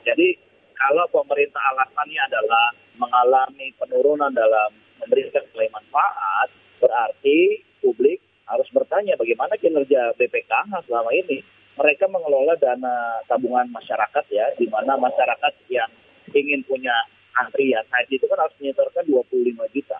Jadi 0.07 0.39
kalau 0.79 1.03
pemerintah 1.11 1.59
alasannya 1.75 2.21
adalah 2.31 2.65
mengalami 2.95 3.75
penurunan 3.75 4.31
dalam 4.31 4.71
memberikan 5.03 5.43
nilai 5.51 5.67
manfaat, 5.75 6.47
berarti 6.79 7.59
publik 7.83 8.23
harus 8.47 8.69
bertanya 8.71 9.19
bagaimana 9.19 9.59
kinerja 9.59 10.15
BPKH 10.15 10.87
selama 10.87 11.11
ini. 11.11 11.43
Mereka 11.75 12.07
mengelola 12.07 12.55
dana 12.55 13.19
tabungan 13.27 13.67
masyarakat 13.67 14.25
ya, 14.31 14.47
di 14.55 14.63
mana 14.71 14.95
masyarakat 14.95 15.53
yang 15.67 15.91
ingin 16.31 16.63
punya 16.63 16.95
antrian 17.35 17.83
haji 17.91 18.15
itu 18.15 18.25
kan 18.31 18.39
harus 18.39 18.55
menyetorkan 18.63 19.03
25 19.03 19.75
juta 19.75 19.99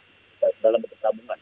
dalam 0.64 0.80
bentuk 0.80 1.00
tabungan. 1.04 1.36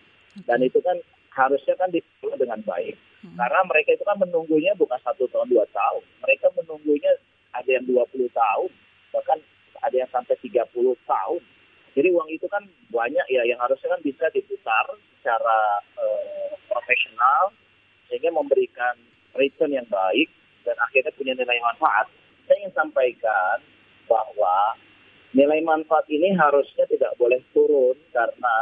Dan 0.49 0.59
itu 0.65 0.81
kan 0.81 0.97
harusnya 1.33 1.73
kan 1.75 1.89
dikelola 1.89 2.37
dengan 2.37 2.61
baik. 2.61 2.95
Hmm. 3.25 3.35
Karena 3.35 3.59
mereka 3.65 3.89
itu 3.97 4.03
kan 4.05 4.17
menunggunya 4.21 4.71
bukan 4.77 4.99
satu 5.01 5.25
tahun 5.33 5.49
dua 5.49 5.65
tahun. 5.73 6.03
Mereka 6.21 6.53
menunggunya 6.57 7.11
ada 7.53 7.69
yang 7.69 7.85
20 7.85 8.33
tahun, 8.33 8.69
bahkan 9.13 9.37
ada 9.85 9.95
yang 9.95 10.09
sampai 10.09 10.33
30 10.41 10.73
tahun. 11.05 11.41
Jadi 11.93 12.07
uang 12.09 12.29
itu 12.33 12.49
kan 12.49 12.65
banyak 12.89 13.25
ya 13.29 13.45
yang 13.45 13.61
harusnya 13.61 13.93
kan 13.93 14.01
bisa 14.01 14.25
diputar 14.33 14.89
secara 15.21 15.59
uh, 15.93 16.57
profesional 16.65 17.53
sehingga 18.09 18.33
memberikan 18.33 18.97
return 19.37 19.77
yang 19.77 19.85
baik 19.85 20.25
dan 20.65 20.73
akhirnya 20.81 21.13
punya 21.13 21.33
nilai 21.37 21.61
manfaat. 21.61 22.09
Saya 22.49 22.65
ingin 22.65 22.73
sampaikan 22.73 23.61
bahwa 24.09 24.73
nilai 25.37 25.61
manfaat 25.61 26.09
ini 26.09 26.33
harusnya 26.33 26.89
tidak 26.89 27.13
boleh 27.21 27.39
turun 27.53 27.93
karena 28.09 28.57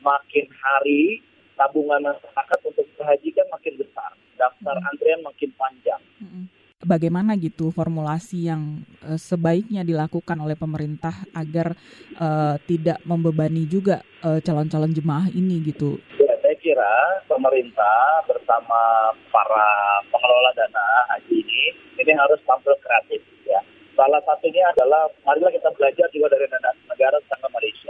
makin 0.00 0.48
hari 0.48 1.20
tabungan 1.62 2.02
masyarakat 2.02 2.58
untuk 2.66 2.86
haji 2.98 3.28
kan 3.30 3.46
makin 3.54 3.74
besar, 3.78 4.10
daftar 4.34 4.74
hmm. 4.74 4.88
antrian 4.90 5.20
makin 5.22 5.50
panjang. 5.54 6.02
Hmm. 6.18 6.44
Bagaimana 6.82 7.38
gitu 7.38 7.70
formulasi 7.70 8.50
yang 8.50 8.82
uh, 9.06 9.14
sebaiknya 9.14 9.86
dilakukan 9.86 10.34
oleh 10.42 10.58
pemerintah 10.58 11.14
agar 11.30 11.78
uh, 12.18 12.58
tidak 12.66 12.98
membebani 13.06 13.70
juga 13.70 14.02
uh, 14.26 14.42
calon-calon 14.42 14.90
jemaah 14.90 15.30
ini 15.30 15.62
gitu? 15.62 16.02
Ya, 16.18 16.34
saya 16.42 16.58
kira 16.58 17.22
pemerintah 17.30 18.26
bersama 18.26 19.14
para 19.30 19.70
pengelola 20.10 20.50
dana 20.58 20.86
haji 21.14 21.38
ini 21.38 21.62
ini 22.02 22.12
harus 22.18 22.42
tampil 22.42 22.74
kreatif 22.82 23.22
ya. 23.46 23.62
Salah 23.94 24.18
satunya 24.26 24.66
adalah 24.74 25.06
marilah 25.22 25.54
kita 25.54 25.70
belajar 25.78 26.10
juga 26.10 26.34
dari 26.34 26.50
negara 26.90 27.14
tetangga 27.22 27.46
Malaysia 27.54 27.81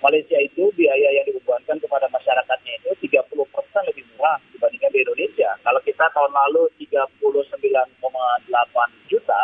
Malaysia 0.00 0.40
itu 0.40 0.72
biaya 0.72 1.12
yang 1.12 1.28
dibebankan 1.28 1.76
kepada 1.76 2.08
masyarakatnya 2.08 2.72
itu 2.80 2.88
30 3.04 3.20
persen 3.52 3.84
lebih 3.84 4.08
murah 4.16 4.40
dibandingkan 4.56 4.90
di 4.96 5.04
Indonesia. 5.04 5.52
Kalau 5.60 5.80
kita 5.84 6.08
tahun 6.16 6.32
lalu 6.32 6.72
39,8 6.80 9.12
juta, 9.12 9.40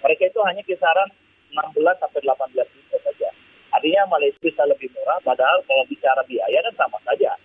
mereka 0.00 0.22
itu 0.24 0.40
hanya 0.48 0.64
kisaran 0.64 1.12
16 1.52 1.76
sampai 2.00 2.20
18 2.24 2.56
juta 2.56 2.96
saja. 3.04 3.28
Artinya 3.68 4.08
Malaysia 4.08 4.40
bisa 4.40 4.64
lebih 4.64 4.88
murah, 4.96 5.20
padahal 5.20 5.60
kalau 5.68 5.84
bicara 5.84 6.24
biaya 6.24 6.64
kan 6.64 6.88
sama 6.88 6.96
saja. 7.04 7.36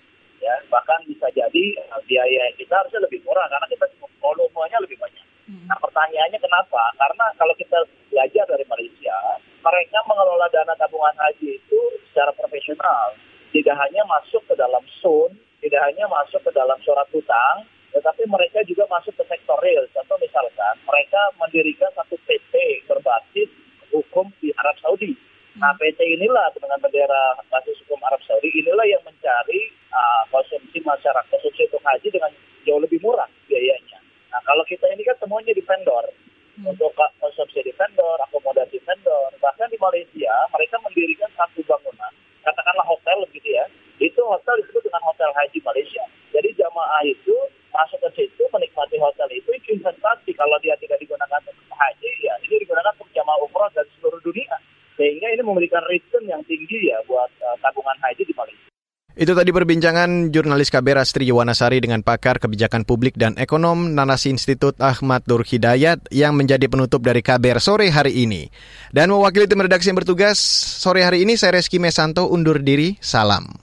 Ya, 0.44 0.56
bahkan 0.68 1.00
bisa 1.08 1.32
jadi 1.32 1.64
uh, 1.88 2.04
biaya 2.04 2.52
kita 2.60 2.76
harusnya 2.76 3.08
lebih 3.08 3.24
murah 3.24 3.48
karena 3.48 3.68
kita 3.72 3.86
volumenya 4.20 4.80
lebih 4.84 5.00
banyak. 5.00 5.26
Hmm. 5.48 5.68
Nah 5.68 5.78
pertanyaannya 5.80 6.40
kenapa? 6.40 6.84
Karena 7.00 7.26
kalau 7.40 7.56
kita 7.56 7.80
belajar 8.12 8.44
dari 8.52 8.66
Malaysia, 8.68 9.16
mereka 9.64 9.98
mengelola 10.04 10.48
dana 10.52 10.76
tabungan 10.76 11.16
haji 11.16 11.60
itu 11.60 11.80
secara 12.12 12.36
profesional. 12.36 13.16
Tidak 13.56 13.76
hanya 13.76 14.04
masuk 14.04 14.44
ke 14.48 14.56
dalam 14.60 14.84
sun, 15.00 15.32
tidak 15.64 15.80
hanya 15.88 16.12
masuk 16.12 16.44
ke 16.44 16.52
dalam 16.52 16.76
surat 16.84 17.08
hutang, 17.16 17.64
tetapi 17.96 18.28
mereka 18.28 18.60
juga 18.68 18.84
masuk 18.92 19.16
ke 19.16 19.24
sektor 19.32 19.56
real. 19.64 19.88
Contoh 19.96 20.20
misalkan, 20.20 20.76
mereka 20.84 21.22
mendirikan 21.40 21.92
satu 21.96 22.20
PT 22.28 22.84
berbasis 22.90 23.48
hukum 23.94 24.34
di 24.42 24.50
Arab 24.58 24.76
Saudi. 24.82 25.14
Nah, 25.54 25.70
PT 25.78 26.18
inilah 26.18 26.50
dengan 26.58 26.82
bendera 26.82 27.38
basis 27.54 27.78
hukum 27.86 28.02
Arab 28.02 28.18
Saudi, 28.26 28.50
inilah 28.50 28.90
yang 28.90 29.06
mencari 29.06 29.70
uh, 29.94 30.26
konsumsi 30.34 30.82
masyarakat, 30.82 31.30
konsumsi 31.30 31.70
untuk 31.70 31.84
haji 31.86 32.10
dengan 32.10 32.34
jauh 32.66 32.82
lebih 32.82 32.98
murah 33.06 33.30
biayanya. 33.46 34.02
Nah, 34.34 34.42
kalau 34.50 34.66
kita 34.66 34.90
ini 34.90 35.06
kan 35.06 35.14
semuanya 35.22 35.54
di 35.54 35.62
vendor 35.62 36.10
hmm. 36.58 36.74
untuk 36.74 36.90
konsumsi 37.22 37.62
di 37.62 37.70
vendor, 37.78 38.18
akomodasi 38.26 38.82
vendor. 38.82 39.30
Bahkan 39.38 39.70
di 39.70 39.78
Malaysia 39.78 40.34
mereka 40.50 40.82
mendirikan 40.82 41.30
satu 41.38 41.62
bangunan, 41.70 42.14
katakanlah 42.42 42.90
hotel 42.90 43.22
gitu 43.30 43.50
ya. 43.54 43.70
Itu 44.02 44.26
hotel 44.26 44.58
disebut 44.66 44.90
dengan 44.90 45.06
hotel 45.06 45.30
haji 45.38 45.62
Malaysia. 45.62 46.02
Jadi 46.34 46.50
jamaah 46.94 47.10
itu 47.10 47.34
masuk 47.74 47.98
ke 48.06 48.10
situ 48.22 48.44
menikmati 48.54 49.02
hotel 49.02 49.26
itu 49.34 49.50
itu 49.50 49.82
investasi. 49.82 50.30
Kalau 50.38 50.54
dia 50.62 50.78
tidak 50.78 51.02
digunakan 51.02 51.42
untuk 51.42 51.74
haji, 51.74 52.12
ya 52.22 52.38
ini 52.46 52.62
digunakan 52.62 52.94
untuk 52.94 53.10
jamaah 53.18 53.42
umroh 53.42 53.70
dari 53.74 53.90
seluruh 53.98 54.22
dunia. 54.22 54.54
Sehingga 54.94 55.26
ini 55.34 55.42
memberikan 55.42 55.82
return 55.90 56.30
yang 56.30 56.46
tinggi 56.46 56.94
ya 56.94 57.02
buat 57.10 57.34
uh, 57.42 57.58
tabungan 57.66 57.98
haji 57.98 58.30
di 58.30 58.34
Malaysia. 58.38 58.70
Itu 59.14 59.34
tadi 59.34 59.50
perbincangan 59.50 60.30
jurnalis 60.30 60.70
KBR 60.70 61.02
Astri 61.02 61.30
Yuwanasari 61.30 61.82
dengan 61.82 62.06
pakar 62.06 62.38
kebijakan 62.38 62.86
publik 62.86 63.18
dan 63.18 63.38
ekonom 63.42 63.94
Nanasi 63.94 64.34
Institut 64.34 64.78
Ahmad 64.78 65.26
Nur 65.26 65.46
Hidayat 65.46 66.14
yang 66.14 66.38
menjadi 66.38 66.66
penutup 66.70 67.02
dari 67.02 67.26
KBR 67.26 67.62
sore 67.62 67.90
hari 67.90 68.22
ini. 68.22 68.50
Dan 68.94 69.14
mewakili 69.14 69.50
tim 69.50 69.62
redaksi 69.62 69.90
yang 69.90 69.98
bertugas 69.98 70.38
sore 70.78 71.06
hari 71.06 71.26
ini 71.26 71.38
saya 71.38 71.58
Reski 71.58 71.78
Mesanto 71.82 72.30
undur 72.30 72.62
diri. 72.62 72.98
Salam. 73.02 73.63